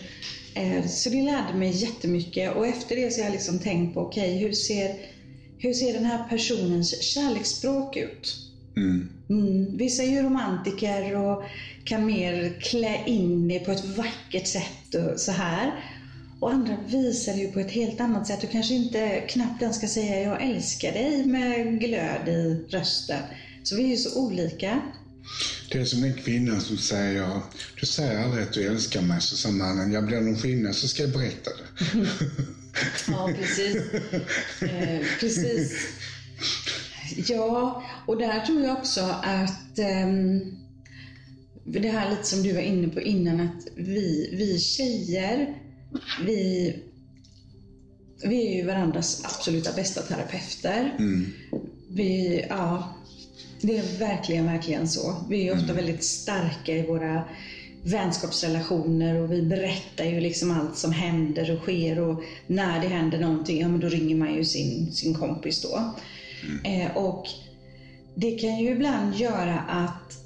Eh, 0.54 0.88
så 0.88 1.10
det 1.10 1.22
lärde 1.22 1.54
mig 1.54 1.72
jättemycket 1.72 2.56
och 2.56 2.68
efter 2.68 2.96
det 2.96 3.12
så 3.12 3.22
har 3.22 3.26
jag 3.26 3.34
liksom 3.34 3.60
tänkt 3.60 3.94
på, 3.94 4.02
okej, 4.02 4.36
okay, 4.36 4.48
hur, 4.48 4.54
ser, 4.54 4.96
hur 5.58 5.74
ser 5.74 5.94
den 5.94 6.06
här 6.06 6.30
personens 6.30 7.02
kärleksspråk 7.02 7.98
ut? 7.98 8.38
Mm. 8.78 9.10
Mm. 9.30 9.78
Vissa 9.78 10.04
är 10.04 10.08
ju 10.08 10.22
romantiker 10.22 11.18
och 11.18 11.44
kan 11.84 12.06
mer 12.06 12.60
klä 12.62 13.04
in 13.06 13.48
det 13.48 13.60
på 13.60 13.72
ett 13.72 13.86
vackert 13.86 14.48
sätt 14.48 14.96
och 14.96 15.20
så 15.20 15.32
här. 15.32 15.72
Och 16.40 16.52
andra 16.52 16.78
visar 16.88 17.34
det 17.34 17.40
ju 17.40 17.52
på 17.52 17.60
ett 17.60 17.72
helt 17.72 18.02
annat 18.02 18.28
sätt. 18.28 18.42
Du 18.42 18.48
kanske 18.48 18.74
inte 18.74 19.24
knappt 19.30 19.62
ens 19.62 19.78
ska 19.78 19.88
säga 19.88 20.22
jag 20.22 20.44
älskar 20.44 20.92
dig 20.92 21.26
med 21.26 21.80
glöd 21.80 22.28
i 22.28 22.66
rösten. 22.70 23.20
Så 23.64 23.76
vi 23.76 23.84
är 23.84 23.88
ju 23.88 23.98
så 23.98 24.22
olika. 24.22 24.82
Det 25.72 25.80
är 25.80 25.86
som 25.86 26.04
en 26.04 26.14
kvinna 26.14 26.60
som 26.60 26.78
säger, 26.78 27.42
du 27.80 27.86
säger 27.86 28.24
aldrig 28.24 28.44
att 28.44 28.54
du 28.54 28.68
älskar 28.68 29.02
mig, 29.02 29.22
så 29.22 29.36
sa 29.36 29.52
mannen, 29.52 29.92
jag 29.92 30.06
blir 30.06 30.22
någon 30.22 30.36
kvinna 30.36 30.74
så 30.74 30.88
ska 30.88 31.04
jag 31.04 31.12
berätta 31.12 31.50
det. 31.50 32.08
ja, 33.08 33.30
precis. 33.40 33.76
Eh, 34.62 35.06
precis. 35.20 35.88
Ja, 37.28 37.84
och 38.08 38.18
där 38.18 38.46
tror 38.46 38.62
jag 38.62 38.78
också 38.78 39.02
att 39.24 39.80
um, 39.80 40.58
det 41.66 41.90
här 41.90 42.10
lite 42.10 42.24
som 42.24 42.44
du 42.44 42.54
var 42.54 42.62
inne 42.62 42.88
på 42.88 43.02
innan, 43.02 43.40
att 43.40 43.68
vi, 43.76 44.30
vi 44.34 44.60
tjejer, 44.60 45.58
vi, 46.26 46.76
vi 48.24 48.48
är 48.48 48.56
ju 48.56 48.66
varandras 48.66 49.22
absoluta 49.26 49.72
bästa 49.74 50.02
terapeuter. 50.02 50.96
Mm. 51.00 51.34
Vi, 51.90 52.46
ja, 52.50 52.98
det 53.62 53.78
är 53.78 54.00
verkligen, 54.00 54.46
verkligen 54.46 54.88
så. 54.88 55.16
Vi 55.30 55.48
är 55.48 55.54
ofta 55.54 55.72
mm. 55.72 55.76
väldigt 55.76 56.04
starka 56.04 56.72
i 56.72 56.88
våra 56.88 57.24
vänskapsrelationer 57.84 59.16
och 59.16 59.32
vi 59.32 59.42
berättar 59.42 60.06
ju 60.06 60.20
liksom 60.20 60.52
allt 60.52 60.78
som 60.78 60.92
händer 60.92 61.54
och 61.54 61.60
sker 61.60 62.00
och 62.00 62.24
när 62.48 62.82
det 62.82 62.88
händer 62.88 63.20
någonting, 63.20 63.62
ja 63.62 63.68
men 63.68 63.80
då 63.80 63.88
ringer 63.88 64.16
man 64.16 64.34
ju 64.34 64.46
sin, 64.46 64.92
sin 64.92 65.14
kompis 65.14 65.62
då. 65.62 65.94
Mm. 66.44 66.82
Eh, 66.82 66.98
och 66.98 67.28
det 68.16 68.32
kan 68.32 68.60
ju 68.60 68.72
ibland 68.72 69.16
göra 69.16 69.60
att 69.60 70.18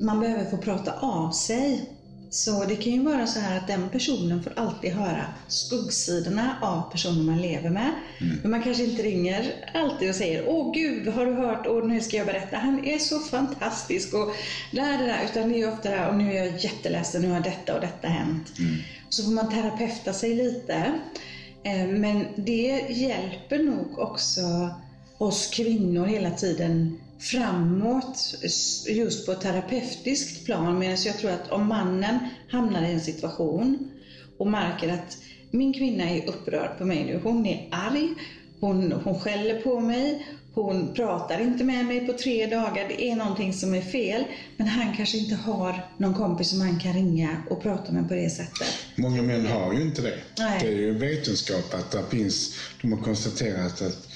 man 0.00 0.20
behöver 0.20 0.44
få 0.50 0.56
prata 0.56 0.92
av 0.92 1.30
sig. 1.30 1.90
Så 2.36 2.64
det 2.64 2.76
kan 2.76 2.92
ju 2.92 3.02
vara 3.02 3.26
så 3.26 3.40
här 3.40 3.56
att 3.56 3.66
den 3.66 3.88
personen 3.90 4.42
får 4.42 4.52
alltid 4.56 4.92
höra 4.92 5.24
skuggsidorna 5.48 6.58
av 6.62 6.90
personen 6.92 7.26
man 7.26 7.42
lever 7.42 7.70
med. 7.70 7.90
Mm. 8.20 8.38
Men 8.42 8.50
man 8.50 8.62
kanske 8.62 8.84
inte 8.84 9.02
ringer 9.02 9.54
alltid 9.74 10.08
och 10.08 10.14
säger 10.14 10.48
Åh 10.48 10.72
gud, 10.74 11.08
har 11.08 11.26
du 11.26 11.32
hört? 11.32 11.66
Och 11.66 11.88
nu 11.88 12.00
ska 12.00 12.16
jag 12.16 12.26
berätta. 12.26 12.56
Han 12.56 12.84
är 12.84 12.98
så 12.98 13.18
fantastisk. 13.18 14.14
Och 14.14 14.30
där, 14.72 14.98
där, 14.98 15.24
Utan 15.24 15.48
det 15.48 15.60
är 15.60 15.72
ofta 15.72 15.90
det 15.90 15.96
här, 15.96 16.08
och 16.08 16.16
nu 16.16 16.32
är 16.32 16.44
jag 16.44 16.58
jätteledsen, 16.58 17.22
nu 17.22 17.28
har 17.28 17.40
detta 17.40 17.74
och 17.74 17.80
detta 17.80 18.08
hänt. 18.08 18.52
Mm. 18.58 18.76
Så 19.08 19.22
får 19.22 19.32
man 19.32 19.50
terapeuta 19.50 20.12
sig 20.12 20.34
lite. 20.34 20.92
Eh, 21.62 21.86
men 21.86 22.26
det 22.36 22.84
hjälper 22.88 23.58
nog 23.58 23.98
också 23.98 24.40
oss 25.18 25.46
kvinnor 25.46 26.06
hela 26.06 26.30
tiden 26.30 27.00
framåt 27.18 28.34
just 28.88 29.26
på 29.26 29.32
ett 29.32 29.40
terapeutiskt 29.40 30.44
plan. 30.44 30.78
Medan 30.78 30.96
jag 31.04 31.18
tror 31.18 31.30
att 31.30 31.50
om 31.50 31.66
mannen 31.66 32.18
hamnar 32.48 32.82
i 32.82 32.92
en 32.92 33.00
situation 33.00 33.90
och 34.38 34.48
märker 34.48 34.88
att 34.88 35.18
min 35.50 35.74
kvinna 35.74 36.10
är 36.10 36.28
upprörd 36.28 36.78
på 36.78 36.84
mig 36.84 37.04
nu. 37.04 37.20
Hon 37.22 37.46
är 37.46 37.68
arg, 37.70 38.08
hon, 38.60 38.92
hon 38.92 39.20
skäller 39.20 39.60
på 39.60 39.80
mig, 39.80 40.26
hon 40.56 40.94
pratar 40.94 41.40
inte 41.40 41.64
med 41.64 41.86
mig 41.86 42.06
på 42.06 42.12
tre 42.12 42.46
dagar. 42.46 42.88
Det 42.88 43.10
är 43.10 43.16
någonting 43.16 43.52
som 43.52 43.74
är 43.74 43.80
fel. 43.80 44.24
Men 44.56 44.66
han 44.66 44.96
kanske 44.96 45.18
inte 45.18 45.34
har 45.34 45.84
någon 45.98 46.14
kompis 46.14 46.50
som 46.50 46.60
han 46.60 46.78
kan 46.78 46.92
ringa 46.92 47.42
och 47.50 47.62
prata 47.62 47.92
med 47.92 48.08
på 48.08 48.14
det 48.14 48.30
sättet. 48.30 48.66
Många 48.94 49.22
män 49.22 49.46
har 49.46 49.72
ju 49.72 49.82
inte 49.82 50.02
det. 50.02 50.14
Nej. 50.38 50.58
Det 50.60 50.66
är 50.68 50.72
ju 50.72 50.98
vetenskap 50.98 51.74
att 51.74 51.90
det 51.90 52.02
finns, 52.10 52.54
de 52.82 52.92
har 52.92 53.00
konstaterat 53.00 53.82
att 53.82 54.08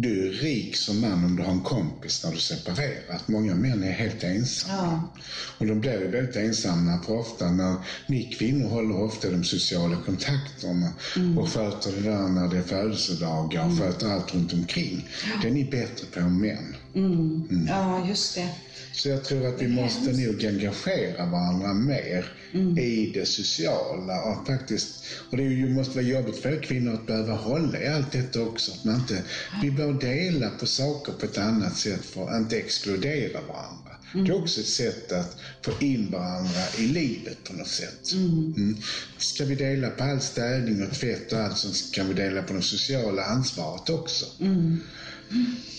du 0.00 0.28
är 0.28 0.32
rik 0.32 0.76
som 0.76 1.00
man 1.00 1.24
om 1.24 1.36
du 1.36 1.42
har 1.42 1.52
en 1.52 1.60
kompis 1.60 2.24
när 2.24 2.32
du 2.32 2.38
separerar. 2.38 3.16
Att 3.16 3.28
många 3.28 3.54
män 3.54 3.82
är 3.82 3.92
helt 3.92 4.24
ensamma. 4.24 4.78
Ja. 4.82 5.22
Och 5.58 5.66
de 5.66 5.80
blir 5.80 6.00
ju 6.00 6.08
väldigt 6.08 6.36
ensamma 6.36 7.02
för 7.02 7.18
ofta 7.18 7.50
när 7.50 7.76
ni 8.06 8.22
kvinnor 8.24 8.68
håller 8.68 9.02
ofta 9.02 9.30
de 9.30 9.44
sociala 9.44 9.96
kontakterna 10.06 10.92
mm. 11.16 11.38
och 11.38 11.48
sköter 11.48 11.92
det 11.92 12.10
där 12.10 12.28
när 12.28 12.48
det 12.48 12.58
är 12.58 12.62
födelsedagar 12.62 13.60
och 13.60 13.72
mm. 13.72 13.78
sköter 13.78 14.08
allt 14.08 14.34
runt 14.34 14.52
omkring. 14.52 15.08
Ja. 15.26 15.40
Det 15.42 15.48
är 15.48 15.52
ni 15.52 15.64
bättre 15.64 16.06
på 16.12 16.20
än 16.20 16.40
män. 16.40 16.76
Mm. 16.94 17.12
mm. 17.50 17.66
Ja, 17.68 18.08
just 18.08 18.34
det. 18.34 18.48
Så 18.92 19.08
jag 19.08 19.24
tror 19.24 19.46
att 19.46 19.62
vi 19.62 19.68
måste 19.68 20.12
nog 20.12 20.44
engagera 20.44 21.26
varandra 21.26 21.74
mer 21.74 22.26
mm. 22.52 22.78
i 22.78 23.12
det 23.14 23.26
sociala. 23.26 24.22
Och, 24.22 24.46
faktiskt, 24.46 25.04
och 25.30 25.36
det 25.36 25.42
ju, 25.42 25.74
måste 25.74 25.94
vara 25.94 26.06
jobbigt 26.06 26.38
för 26.38 26.62
kvinnor 26.62 26.94
att 26.94 27.06
behöva 27.06 27.34
hålla 27.34 27.82
i 27.82 27.86
allt 27.86 28.12
detta 28.12 28.42
också. 28.42 28.72
Att 28.72 28.84
man 28.84 28.94
inte, 28.94 29.22
vi 29.62 29.70
bör 29.70 29.92
dela 29.92 30.50
på 30.50 30.66
saker 30.66 31.12
på 31.12 31.26
ett 31.26 31.38
annat 31.38 31.76
sätt 31.76 32.04
för 32.04 32.28
att 32.28 32.40
inte 32.40 32.58
exkludera 32.58 33.40
varandra. 33.40 33.98
Mm. 34.14 34.26
Det 34.26 34.32
är 34.32 34.42
också 34.42 34.60
ett 34.60 34.66
sätt 34.66 35.12
att 35.12 35.36
få 35.62 35.72
in 35.80 36.10
varandra 36.10 36.62
i 36.78 36.86
livet 36.86 37.44
på 37.44 37.52
något 37.52 37.68
sätt. 37.68 38.12
Mm. 38.12 38.54
Mm. 38.56 38.76
Ska 39.18 39.44
vi 39.44 39.54
dela 39.54 39.90
på 39.90 40.04
all 40.04 40.20
städning 40.20 40.82
och 40.82 40.94
tvätt 40.94 41.32
och 41.32 41.38
allt 41.38 41.58
så 41.58 41.92
kan 41.92 42.08
vi 42.08 42.14
dela 42.14 42.42
på 42.42 42.52
det 42.52 42.62
sociala 42.62 43.24
ansvaret 43.24 43.90
också. 43.90 44.26
Mm. 44.40 44.80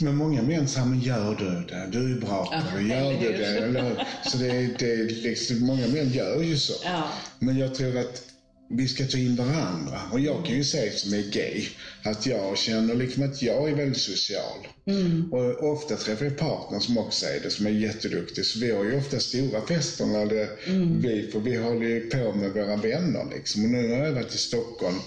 Men 0.02 0.16
många 0.16 0.42
män 0.42 0.68
säger, 0.68 0.86
men 0.88 1.00
gör 1.00 1.36
du 1.36 1.76
det? 1.76 1.90
Du 1.92 2.16
är 2.16 2.20
bra 2.20 2.46
på 2.46 2.78
det. 2.78 2.84
Gör 2.84 3.14
du 3.22 3.38
det? 3.38 3.58
Eller, 3.58 4.08
så 4.26 4.38
det, 4.38 4.80
det 4.80 4.96
liksom, 4.96 5.60
många 5.60 5.88
män 5.88 6.10
gör 6.10 6.42
ju 6.44 6.58
så. 6.58 6.74
Ja. 6.84 7.12
Men 7.40 7.58
jag 7.58 7.76
tror 7.76 7.98
att 7.98 8.30
vi 8.70 8.88
ska 8.88 9.06
ta 9.06 9.18
in 9.18 9.36
varandra. 9.36 10.02
Och 10.12 10.20
jag 10.20 10.46
kan 10.46 10.56
ju 10.56 10.64
säga 10.64 10.92
som 10.92 11.14
är 11.14 11.32
gay, 11.32 11.68
att 12.04 12.26
jag 12.26 12.58
känner 12.58 12.96
liksom 12.96 13.24
att 13.24 13.42
jag 13.42 13.70
är 13.70 13.76
väldigt 13.76 14.02
social. 14.02 14.68
Mm. 14.86 15.34
Och 15.34 15.72
ofta 15.72 15.96
träffar 15.96 16.26
jag 16.26 16.38
partner 16.38 16.80
som 16.80 16.98
också 16.98 17.26
är 17.26 17.40
det, 17.44 17.50
som 17.50 17.66
är 17.66 17.70
jätteduktiga. 17.72 18.46
Så 18.46 18.60
vi 18.60 18.72
har 18.72 18.84
ju 18.84 18.98
ofta 18.98 19.20
stora 19.20 19.62
fester 19.68 20.06
när 20.06 20.26
det, 20.26 20.50
mm. 20.68 21.02
vi, 21.02 21.30
för 21.32 21.40
vi 21.40 21.58
håller 21.58 21.88
ju 21.88 22.10
på 22.10 22.34
med 22.34 22.52
våra 22.52 22.76
vänner 22.76 23.26
liksom. 23.36 23.64
Och 23.64 23.70
nu 23.70 23.88
när 23.88 24.06
jag 24.06 24.14
varit 24.14 24.36
i 24.36 24.38
Stockholm 24.38 25.00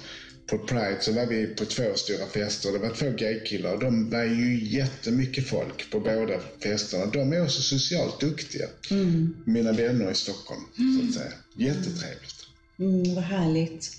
på 0.47 0.59
Pride 0.59 0.99
så 1.01 1.13
var 1.13 1.27
vi 1.27 1.47
på 1.47 1.65
två 1.65 1.95
stora 1.95 2.27
fester. 2.27 2.73
Det 2.73 2.79
var 2.79 2.95
två 2.95 3.11
gaykillar 3.11 3.75
och 3.75 3.81
de 3.81 4.11
var 4.11 4.25
ju 4.25 4.65
jättemycket 4.65 5.47
folk 5.47 5.91
på 5.91 6.01
båda 6.01 6.41
festerna. 6.63 7.07
De 7.07 7.33
är 7.33 7.45
också 7.45 7.63
socialt 7.63 8.21
duktiga. 8.21 8.67
Mm. 8.91 9.37
Mina 9.45 9.73
vänner 9.73 10.11
i 10.11 10.15
Stockholm, 10.15 10.61
mm. 10.79 11.01
så 11.01 11.09
att 11.09 11.15
säga. 11.15 11.33
Jättetrevligt. 11.57 12.47
Mm, 12.79 13.15
vad 13.15 13.25
härligt. 13.25 13.91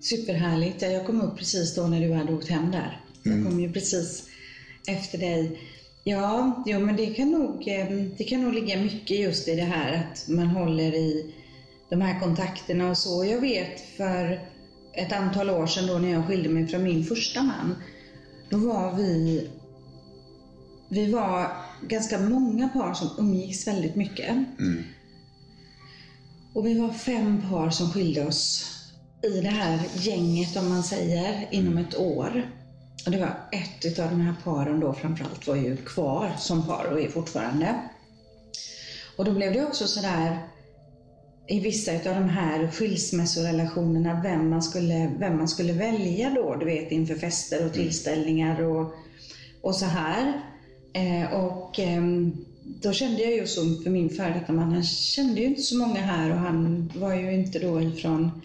Superhärligt. 0.00 0.82
Jag 0.82 1.06
kom 1.06 1.20
upp 1.20 1.38
precis 1.38 1.74
då 1.74 1.86
när 1.86 2.00
du 2.00 2.12
hade 2.12 2.32
åkt 2.32 2.48
hem 2.48 2.70
där. 2.70 3.04
Jag 3.22 3.32
mm. 3.32 3.44
kom 3.44 3.60
ju 3.60 3.72
precis 3.72 4.24
efter 4.86 5.18
dig. 5.18 5.60
Ja, 6.04 6.62
jo, 6.66 6.80
men 6.80 6.96
det 6.96 7.06
kan, 7.06 7.30
nog, 7.30 7.68
eh, 7.68 7.86
det 8.18 8.24
kan 8.24 8.42
nog 8.42 8.54
ligga 8.54 8.76
mycket 8.76 9.18
just 9.18 9.48
i 9.48 9.54
det 9.54 9.62
här 9.62 9.92
att 9.92 10.28
man 10.28 10.46
håller 10.46 10.94
i 10.94 11.34
de 11.88 12.00
här 12.00 12.20
kontakterna 12.20 12.90
och 12.90 12.98
så. 12.98 13.24
Jag 13.24 13.40
vet 13.40 13.80
för 13.96 14.40
ett 14.92 15.12
antal 15.12 15.50
år 15.50 15.66
sedan 15.66 15.86
då 15.86 15.98
när 15.98 16.10
jag 16.10 16.26
skilde 16.26 16.48
mig 16.48 16.66
från 16.66 16.82
min 16.82 17.04
första 17.04 17.42
man. 17.42 17.74
Då 18.48 18.56
var 18.56 18.94
vi, 18.94 19.48
vi 20.88 21.12
var 21.12 21.52
ganska 21.88 22.18
många 22.18 22.68
par 22.68 22.94
som 22.94 23.08
umgicks 23.18 23.66
väldigt 23.66 23.96
mycket. 23.96 24.30
Mm. 24.30 24.84
Och 26.52 26.66
vi 26.66 26.80
var 26.80 26.88
fem 26.88 27.42
par 27.50 27.70
som 27.70 27.90
skilde 27.90 28.26
oss 28.26 28.66
i 29.22 29.40
det 29.40 29.48
här 29.48 29.80
gänget, 29.94 30.56
om 30.56 30.68
man 30.68 30.82
säger, 30.82 31.48
inom 31.50 31.78
ett 31.78 31.96
år. 31.96 32.50
Och 33.06 33.10
det 33.10 33.18
var 33.18 33.48
ett 33.52 33.98
av 33.98 34.10
de 34.10 34.20
här 34.20 34.34
paren 34.44 34.80
då 34.80 34.92
framförallt 34.92 35.46
var 35.46 35.56
ju 35.56 35.76
kvar 35.76 36.32
som 36.38 36.66
par 36.66 36.84
och 36.92 37.00
är 37.00 37.08
fortfarande. 37.08 37.80
Och 39.16 39.24
då 39.24 39.32
blev 39.32 39.52
det 39.52 39.66
också 39.66 39.86
sådär 39.86 40.38
i 41.50 41.60
vissa 41.60 41.92
av 41.92 42.14
de 42.14 42.28
här 42.28 42.70
skilsmässorelationerna 42.70 44.20
vem 44.22 44.50
man 44.50 44.62
skulle, 44.62 45.12
vem 45.18 45.36
man 45.36 45.48
skulle 45.48 45.72
välja 45.72 46.30
då, 46.30 46.56
du 46.56 46.64
vet 46.64 46.92
inför 46.92 47.14
fester 47.14 47.56
och 47.56 47.62
mm. 47.62 47.72
tillställningar 47.72 48.62
och, 48.62 48.94
och 49.60 49.74
så 49.74 49.84
här. 49.84 50.32
Eh, 50.92 51.32
och 51.32 51.80
eh, 51.80 52.02
då 52.62 52.92
kände 52.92 53.22
jag 53.22 53.32
ju 53.32 53.46
som 53.46 53.82
för 53.82 53.90
min 53.90 54.10
före 54.10 54.34
detta 54.40 54.52
man, 54.52 54.72
han 54.72 54.84
kände 54.84 55.40
ju 55.40 55.46
inte 55.46 55.62
så 55.62 55.78
många 55.78 56.00
här 56.00 56.30
och 56.30 56.36
han 56.36 56.92
var 56.94 57.14
ju 57.14 57.34
inte 57.34 57.58
då 57.58 57.80
ifrån 57.80 58.42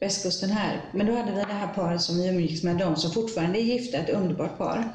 västkusten 0.00 0.50
här. 0.50 0.84
Men 0.92 1.06
då 1.06 1.16
hade 1.16 1.32
vi 1.32 1.40
det 1.40 1.52
här 1.52 1.74
paret 1.74 2.00
som 2.00 2.18
vi 2.18 2.28
umgicks 2.28 2.62
med, 2.62 2.76
de 2.76 2.96
som 2.96 3.12
fortfarande 3.12 3.58
är 3.58 3.62
gifta, 3.62 3.98
ett 3.98 4.10
underbart 4.10 4.58
par. 4.58 4.92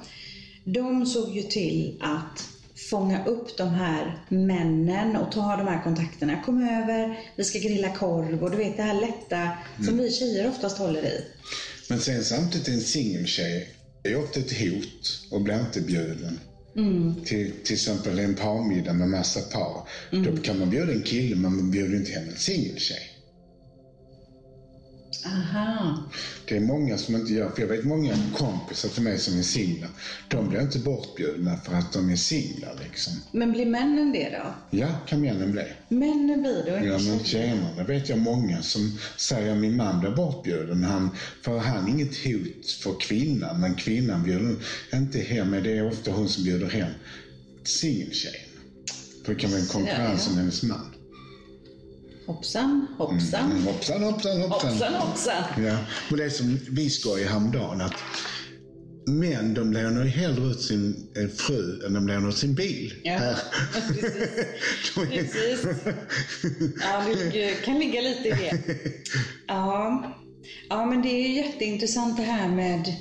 De 0.64 1.06
såg 1.06 1.36
ju 1.36 1.42
till 1.42 2.02
att 2.02 2.55
fånga 2.76 3.26
upp 3.26 3.58
de 3.58 3.70
här 3.70 4.26
männen 4.30 5.16
och 5.16 5.32
ta 5.32 5.56
de 5.58 5.68
här 5.68 5.84
kontakterna. 5.84 6.44
Kom 6.44 6.64
över, 6.64 7.20
vi 7.36 7.44
ska 7.44 7.60
grilla 7.60 7.90
korv 7.90 8.44
och 8.44 8.52
du 8.52 8.58
vet 8.58 8.78
det 8.78 8.84
här 8.84 9.02
lätta 9.02 9.38
mm. 9.38 9.86
som 9.86 9.98
vi 9.98 10.12
tjejer 10.12 10.50
oftast 10.50 10.78
håller 10.78 11.06
i. 11.06 11.26
Men 11.90 12.00
sen 12.00 12.24
samtidigt 12.24 12.68
en 12.68 12.82
singeltjej 12.82 13.70
Det 14.02 14.12
är 14.12 14.24
ofta 14.24 14.40
ett 14.40 14.60
hot 14.60 15.28
och 15.32 15.42
blir 15.42 15.60
inte 15.60 15.82
bjuden. 15.82 16.40
Mm. 16.76 17.16
Till, 17.26 17.52
till 17.64 17.74
exempel 17.74 18.20
en 18.20 18.36
parmiddag 18.36 18.94
med 18.94 19.08
massa 19.08 19.42
par. 19.42 19.88
Då 20.12 20.38
kan 20.38 20.60
man 20.60 20.70
bjuda 20.70 20.92
en 20.92 21.02
kille 21.02 21.36
men 21.36 21.56
man 21.56 21.72
bjuder 21.72 21.96
inte 21.96 22.12
hem 22.12 22.30
en 22.30 22.38
singeltjej. 22.38 23.15
Aha. 25.26 26.04
Det 26.48 26.58
är 26.58 26.62
många 26.62 26.98
som 26.98 27.16
inte 27.16 27.34
gör, 27.34 27.50
för 27.50 27.62
jag 27.62 27.68
vet 27.68 27.86
många 27.86 28.14
kompisar 28.34 28.90
till 28.90 29.04
mig 29.04 29.18
som 29.20 29.38
är 29.40 29.44
singlar. 29.44 29.90
De 30.28 30.50
blir 30.50 30.62
inte 30.62 30.80
bortbjudna 30.80 31.58
för 31.58 31.74
att 31.74 31.94
de 31.94 32.10
är 32.10 32.16
singlar 32.16 32.80
liksom. 32.84 33.14
Men 33.32 33.52
blir 33.52 33.66
männen 33.66 34.12
det 34.12 34.30
då? 34.30 34.78
Ja, 34.78 34.88
kan 35.08 35.22
männen 35.22 35.52
bli. 35.52 35.64
Männen 35.90 36.42
blir 36.42 36.64
det 36.66 36.80
och 36.80 36.86
Ja 36.86 36.92
men 36.92 37.20
tjejer. 37.20 37.56
tjena, 37.56 37.76
det 37.78 37.84
vet 37.84 38.10
jag 38.10 38.20
många 38.20 38.62
som 38.62 38.98
säger 39.18 39.52
att 39.52 39.58
min 39.58 39.76
man 39.76 40.00
blir 40.00 40.12
bortbjuden. 40.12 40.84
Han, 40.84 41.10
för 41.44 41.58
han 41.58 41.86
är 41.86 41.90
inget 41.90 42.16
hot 42.24 42.72
för 42.84 43.00
kvinnan, 43.00 43.60
men 43.60 43.76
kvinnan 43.76 44.24
bjuder 44.24 44.56
inte 44.94 45.20
hem, 45.20 45.52
det 45.52 45.78
är 45.78 45.88
ofta 45.88 46.12
hon 46.12 46.30
som 46.30 46.44
bjuder 46.44 46.68
hem 46.68 46.92
singeltjejen. 47.64 48.50
För 49.26 49.34
det 49.34 49.40
kan 49.40 49.52
vara 49.52 49.62
en 49.62 49.68
konkurrens 49.68 50.28
om 50.28 50.38
hennes 50.38 50.64
man. 50.64 50.95
Hoppsan, 52.26 52.88
hoppsan. 52.98 53.52
Mm, 53.52 53.64
hoppsan, 53.64 54.04
hoppsan, 54.04 54.42
hoppsan. 54.42 54.70
Hoppsan, 54.72 54.94
hoppsan. 54.94 55.64
Ja, 55.66 55.78
och 56.12 56.18
det 56.18 56.24
är 56.24 56.30
som 56.30 56.60
vi 56.70 56.90
skojade 56.90 57.30
häromdagen 57.30 57.82
att 57.82 57.94
män 59.08 59.54
de 59.54 59.74
lånar 59.74 60.04
ju 60.04 60.10
hellre 60.10 60.46
ut 60.46 60.62
sin 60.62 61.08
fru 61.38 61.86
än 61.86 61.94
de 61.94 62.08
lånar 62.08 62.30
ut 62.30 62.38
sin 62.38 62.56
bil. 62.56 62.94
Ja, 63.04 63.12
Här. 63.18 63.38
precis. 63.74 64.06
Är- 64.98 65.06
Precis. 65.06 65.66
Ja, 66.82 67.04
det 67.34 67.66
kan 67.66 67.80
ligga 67.80 68.02
lite 68.02 68.28
i 68.28 68.32
det. 68.32 68.60
Ja. 69.48 70.14
ja, 70.70 70.86
men 70.86 71.02
det 71.02 71.10
är 71.10 71.28
ju 71.28 71.34
jätteintressant 71.36 72.18
det 72.18 72.24
här 72.24 72.48
med 72.50 72.94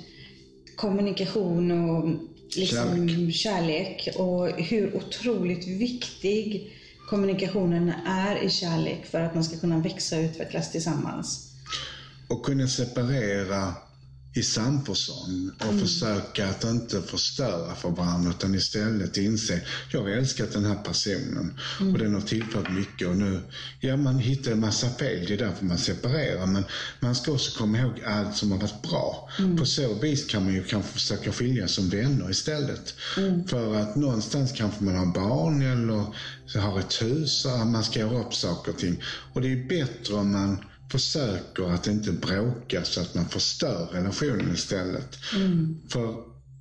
kommunikation 0.76 1.70
och 1.90 2.08
liksom 2.56 3.32
kärlek. 3.32 4.08
och 4.16 4.48
hur 4.50 4.96
otroligt 4.96 5.66
viktig 5.68 6.72
kommunikationen 7.06 7.92
är 8.06 8.36
i 8.44 8.50
kärlek 8.50 9.06
för 9.06 9.20
att 9.20 9.34
man 9.34 9.44
ska 9.44 9.56
kunna 9.56 9.78
växa 9.78 10.16
och 10.16 10.22
utvecklas 10.22 10.72
tillsammans. 10.72 11.50
och 12.28 12.44
kunna 12.44 12.66
separera 12.66 13.72
i 14.34 14.42
samförstånd 14.42 15.50
och 15.58 15.64
Mm. 15.66 15.80
försöka 15.80 16.48
att 16.48 16.64
inte 16.64 17.02
förstöra 17.02 17.74
för 17.74 17.90
varandra 17.90 18.30
utan 18.30 18.54
istället 18.54 19.16
inse, 19.16 19.60
jag 19.92 20.02
har 20.02 20.08
älskat 20.08 20.52
den 20.52 20.64
här 20.64 20.74
personen 20.74 21.60
Mm. 21.80 21.92
och 21.92 21.98
den 21.98 22.14
har 22.14 22.20
tillfört 22.20 22.70
mycket 22.70 23.08
och 23.08 23.16
nu, 23.16 23.40
ja 23.80 23.96
man 23.96 24.18
hittar 24.18 24.52
en 24.52 24.60
massa 24.60 24.90
fel, 24.90 25.24
det 25.26 25.34
är 25.34 25.38
därför 25.38 25.64
man 25.64 25.78
separerar 25.78 26.46
men 26.46 26.64
man 27.00 27.14
ska 27.14 27.32
också 27.32 27.58
komma 27.58 27.78
ihåg 27.78 28.02
allt 28.06 28.36
som 28.36 28.52
har 28.52 28.58
varit 28.58 28.82
bra. 28.82 29.28
Mm. 29.38 29.56
På 29.56 29.66
så 29.66 29.94
vis 29.94 30.26
kan 30.26 30.44
man 30.44 30.54
ju 30.54 30.64
kanske 30.64 30.92
försöka 30.92 31.32
skiljas 31.32 31.72
som 31.72 31.88
vänner 31.88 32.30
istället. 32.30 32.94
Mm. 33.16 33.48
För 33.48 33.74
att 33.74 33.96
någonstans 33.96 34.52
kanske 34.52 34.84
man 34.84 34.96
har 34.96 35.06
barn 35.06 35.62
eller 35.62 36.04
har 36.60 36.78
ett 36.80 37.02
hus 37.02 37.44
och 37.44 37.66
man 37.66 37.84
ska 37.84 37.98
göra 38.00 38.20
upp 38.20 38.34
saker 38.34 38.72
och 38.72 38.78
ting. 38.78 39.02
Och 39.32 39.40
det 39.40 39.52
är 39.52 39.68
bättre 39.68 40.14
om 40.14 40.32
man 40.32 40.64
försöker 40.90 41.74
att 41.74 41.86
inte 41.86 42.12
bråka 42.12 42.84
så 42.84 43.00
att 43.00 43.14
man 43.14 43.28
förstör 43.28 43.88
relationen 43.92 44.54
istället. 44.54 45.16
För 45.88 46.14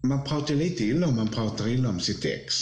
man 0.04 0.24
pratar 0.24 0.56
lite 0.56 0.86
illa 0.86 1.08
om 1.08 1.16
man 1.16 1.28
pratar 1.28 1.68
illa 1.68 1.90
om 1.90 2.00
sitt 2.00 2.26
ex. 2.26 2.56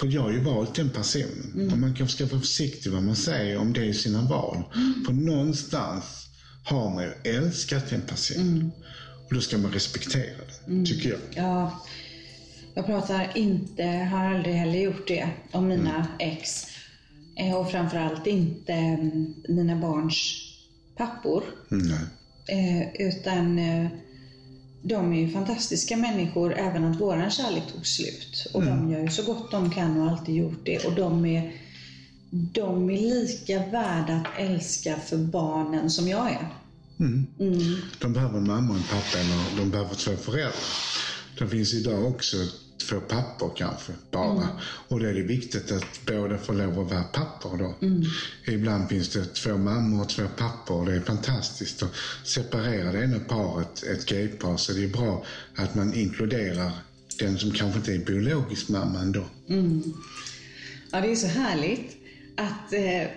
För 0.00 0.06
jag 0.06 0.22
har 0.22 0.30
ju 0.32 0.40
valt 0.40 0.74
den 0.74 0.90
personen. 0.90 1.70
Och 1.72 1.78
man 1.78 1.94
kanske 1.94 2.16
ska 2.16 2.26
vara 2.26 2.40
försiktig 2.40 2.92
vad 2.92 3.02
man 3.02 3.16
säger 3.16 3.58
om 3.58 3.72
det 3.72 3.84
i 3.84 3.94
sina 3.94 4.22
val. 4.22 4.62
För 5.06 5.12
någonstans 5.12 6.26
har 6.64 6.90
man 6.94 7.04
ju 7.04 7.32
älskat 7.32 7.92
en 7.92 8.00
person. 8.00 8.70
Och 9.28 9.34
då 9.34 9.40
ska 9.40 9.58
man 9.58 9.72
respektera 9.72 10.36
den, 10.66 10.86
tycker 10.86 11.08
jag. 11.10 11.18
Ja, 11.34 11.84
jag 12.74 12.86
pratar 12.86 13.32
inte, 13.34 13.82
har 13.84 14.24
aldrig 14.34 14.54
heller 14.54 14.78
gjort 14.78 15.08
det, 15.08 15.28
om 15.52 15.68
mina 15.68 16.06
ex. 16.18 16.66
Eh, 17.38 17.54
Och 17.54 17.70
framförallt 17.70 18.26
inte 18.26 18.72
mm, 18.72 19.34
mina 19.48 19.76
barns 19.76 20.44
pappor. 20.98 21.44
Mm. 21.70 21.92
Eh, 22.46 23.08
utan 23.08 23.58
eh, 23.58 23.90
de 24.82 25.12
är 25.12 25.18
ju 25.18 25.30
fantastiska 25.30 25.96
människor, 25.96 26.54
även 26.54 26.84
att 26.84 27.00
våran 27.00 27.30
kärlek 27.30 27.62
tog 27.72 27.86
slut. 27.86 28.46
Och 28.54 28.64
de 28.64 28.90
gör 28.90 29.00
ju 29.00 29.08
så 29.08 29.22
gott 29.22 29.50
de 29.50 29.70
kan 29.70 30.00
och 30.00 30.10
alltid 30.10 30.34
gjort 30.34 30.60
det. 30.64 30.86
Och 30.86 30.94
de 30.94 31.26
är, 31.26 31.52
de 32.30 32.90
är 32.90 32.98
lika 32.98 33.58
värda 33.58 34.14
att 34.14 34.40
älska 34.40 34.96
för 34.96 35.16
barnen 35.16 35.90
som 35.90 36.08
jag 36.08 36.30
är. 36.30 36.48
Mm. 37.00 37.26
Mm. 37.40 37.76
De 38.00 38.12
behöver 38.12 38.38
en 38.38 38.46
mamma 38.46 38.70
och 38.70 38.76
en 38.76 38.82
pappa 38.82 39.18
eller 39.18 39.56
de 39.58 39.70
behöver 39.70 39.94
två 39.94 40.16
föräldrar. 40.16 40.52
Det 41.38 41.48
finns 41.48 41.74
idag 41.74 42.04
också 42.06 42.36
två 42.88 43.00
pappor 43.00 43.52
kanske 43.56 43.92
bara. 44.10 44.48
Och 44.88 45.00
då 45.00 45.06
är 45.06 45.14
det 45.14 45.22
viktigt 45.22 45.72
att 45.72 46.00
båda 46.06 46.38
får 46.38 46.54
lov 46.54 46.80
att 46.80 46.90
vara 46.90 47.02
pappor 47.02 47.56
då. 47.58 47.74
Ibland 48.52 48.88
finns 48.88 49.08
det 49.08 49.24
två 49.24 49.56
mammor 49.56 50.00
och 50.00 50.08
två 50.08 50.22
pappor 50.36 50.78
och 50.78 50.86
det 50.86 50.94
är 50.94 51.00
fantastiskt. 51.00 51.82
att 51.82 51.94
separera 52.24 52.92
det 52.92 53.04
ena 53.04 53.18
paret, 53.18 53.82
ett 53.82 54.06
gaypar, 54.06 54.56
så 54.56 54.72
det 54.72 54.84
är 54.84 54.88
bra 54.88 55.24
att 55.56 55.74
man 55.74 55.94
inkluderar 55.94 56.72
den 57.18 57.38
som 57.38 57.50
kanske 57.50 57.78
inte 57.78 57.94
är 57.94 57.98
biologisk 57.98 58.68
mamma 58.68 59.00
ändå. 59.00 59.24
Ja, 60.92 61.00
det 61.00 61.10
är 61.10 61.16
så 61.16 61.26
härligt 61.26 61.96
att 62.36 62.72
eh, 62.72 63.10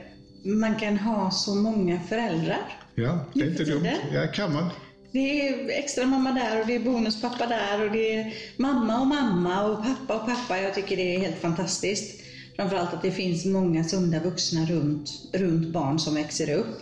man 0.43 0.75
kan 0.75 0.97
ha 0.97 1.31
så 1.31 1.55
många 1.55 1.99
föräldrar. 1.99 2.79
Ja, 2.95 3.25
det 3.33 3.41
är 3.41 3.47
inte 3.47 3.63
dumt. 3.63 3.87
Ja, 4.13 4.27
kan 4.27 4.53
man. 4.53 4.69
Det 5.11 5.47
är 5.47 5.69
extra 5.69 6.05
mamma 6.05 6.31
där 6.31 6.59
och 6.61 6.67
det 6.67 6.75
är 6.75 6.79
bonuspappa 6.79 7.47
där 7.47 7.85
och 7.85 7.91
det 7.91 8.13
är 8.13 8.33
mamma 8.57 8.99
och 9.01 9.07
mamma 9.07 9.65
och 9.65 9.83
pappa 9.83 10.15
och 10.15 10.25
pappa. 10.25 10.59
Jag 10.59 10.75
tycker 10.75 10.97
det 10.97 11.15
är 11.15 11.19
helt 11.19 11.41
fantastiskt. 11.41 12.21
Framförallt 12.55 12.93
att 12.93 13.01
det 13.01 13.11
finns 13.11 13.45
många 13.45 13.83
sunda 13.83 14.19
vuxna 14.19 14.65
runt, 14.65 15.09
runt 15.33 15.67
barn 15.67 15.99
som 15.99 16.15
växer 16.15 16.49
upp. 16.49 16.81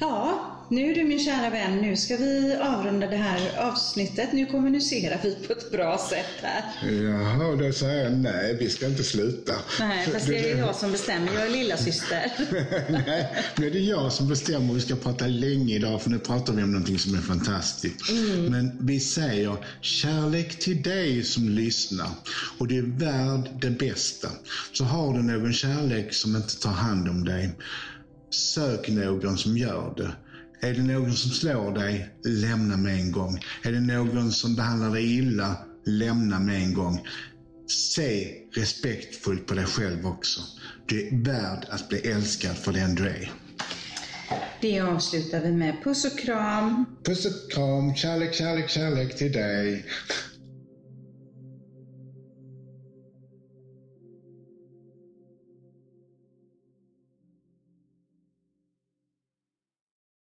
Ja, 0.00 0.53
nu 0.68 0.94
du 0.94 1.04
min 1.04 1.20
kära 1.20 1.50
vän, 1.50 1.76
nu 1.76 1.96
ska 1.96 2.16
vi 2.16 2.56
avrunda 2.60 3.06
det 3.06 3.16
här 3.16 3.58
avsnittet. 3.58 4.32
Nu 4.32 4.46
kommunicerar 4.46 5.20
vi 5.22 5.34
på 5.34 5.52
ett 5.52 5.70
bra 5.72 5.98
sätt 6.10 6.26
här. 6.42 6.92
Jaha, 6.92 7.56
då 7.56 7.72
säger 7.72 8.04
jag 8.04 8.12
nej, 8.12 8.56
vi 8.60 8.70
ska 8.70 8.86
inte 8.86 9.02
sluta. 9.02 9.52
Nej, 9.80 10.06
fast 10.12 10.26
det 10.26 10.50
är 10.50 10.58
jag 10.58 10.76
som 10.76 10.92
bestämmer. 10.92 11.32
Jag 11.34 11.46
är 11.46 11.50
lilla 11.50 11.76
syster. 11.76 12.32
Nej, 13.06 13.36
nu 13.56 13.66
är 13.66 13.70
det 13.70 13.78
jag 13.78 14.12
som 14.12 14.28
bestämmer. 14.28 14.74
Vi 14.74 14.80
ska 14.80 14.96
prata 14.96 15.26
länge 15.26 15.74
idag 15.74 16.02
för 16.02 16.10
nu 16.10 16.18
pratar 16.18 16.52
vi 16.52 16.62
om 16.62 16.72
någonting 16.72 16.98
som 16.98 17.14
är 17.14 17.18
fantastiskt. 17.18 18.00
Men 18.50 18.86
vi 18.86 19.00
säger 19.00 19.56
kärlek 19.80 20.58
till 20.58 20.82
dig 20.82 21.24
som 21.24 21.48
lyssnar 21.48 22.10
och 22.58 22.68
du 22.68 22.78
är 22.78 22.98
värd 22.98 23.50
det 23.60 23.70
bästa. 23.70 24.28
Så 24.72 24.84
har 24.84 25.14
du 25.14 25.22
någon 25.22 25.52
kärlek 25.52 26.14
som 26.14 26.36
inte 26.36 26.60
tar 26.60 26.70
hand 26.70 27.08
om 27.08 27.24
dig, 27.24 27.50
sök 28.34 28.88
någon 28.88 29.38
som 29.38 29.56
gör 29.56 29.94
det. 29.96 30.10
Är 30.60 30.74
det 30.74 30.82
någon 30.82 31.12
som 31.12 31.30
slår 31.30 31.74
dig, 31.74 32.08
lämna 32.24 32.76
med 32.76 32.94
en 32.94 33.12
gång. 33.12 33.38
Är 33.62 33.72
det 33.72 33.80
någon 33.80 34.32
som 34.32 34.56
behandlar 34.56 34.90
dig 34.90 35.18
illa, 35.18 35.56
lämna 35.86 36.38
med 36.38 36.62
en 36.62 36.74
gång. 36.74 37.06
Se 37.66 38.34
respektfullt 38.54 39.46
på 39.46 39.54
dig 39.54 39.64
själv 39.64 40.06
också. 40.06 40.40
Du 40.86 41.08
är 41.08 41.24
värd 41.24 41.66
att 41.68 41.88
bli 41.88 41.98
älskad 41.98 42.56
för 42.56 42.72
den 42.72 42.94
du 42.94 43.08
är. 43.08 43.30
Det 44.60 44.80
avslutar 44.80 45.40
vi 45.40 45.52
med 45.52 45.84
puss 45.84 46.04
och 46.04 46.18
kram. 46.18 46.86
Puss 47.04 47.26
och 47.26 47.52
kram, 47.52 47.94
kärlek, 47.94 48.34
kärlek, 48.34 48.70
kärlek 48.70 49.18
till 49.18 49.32
dig. 49.32 49.84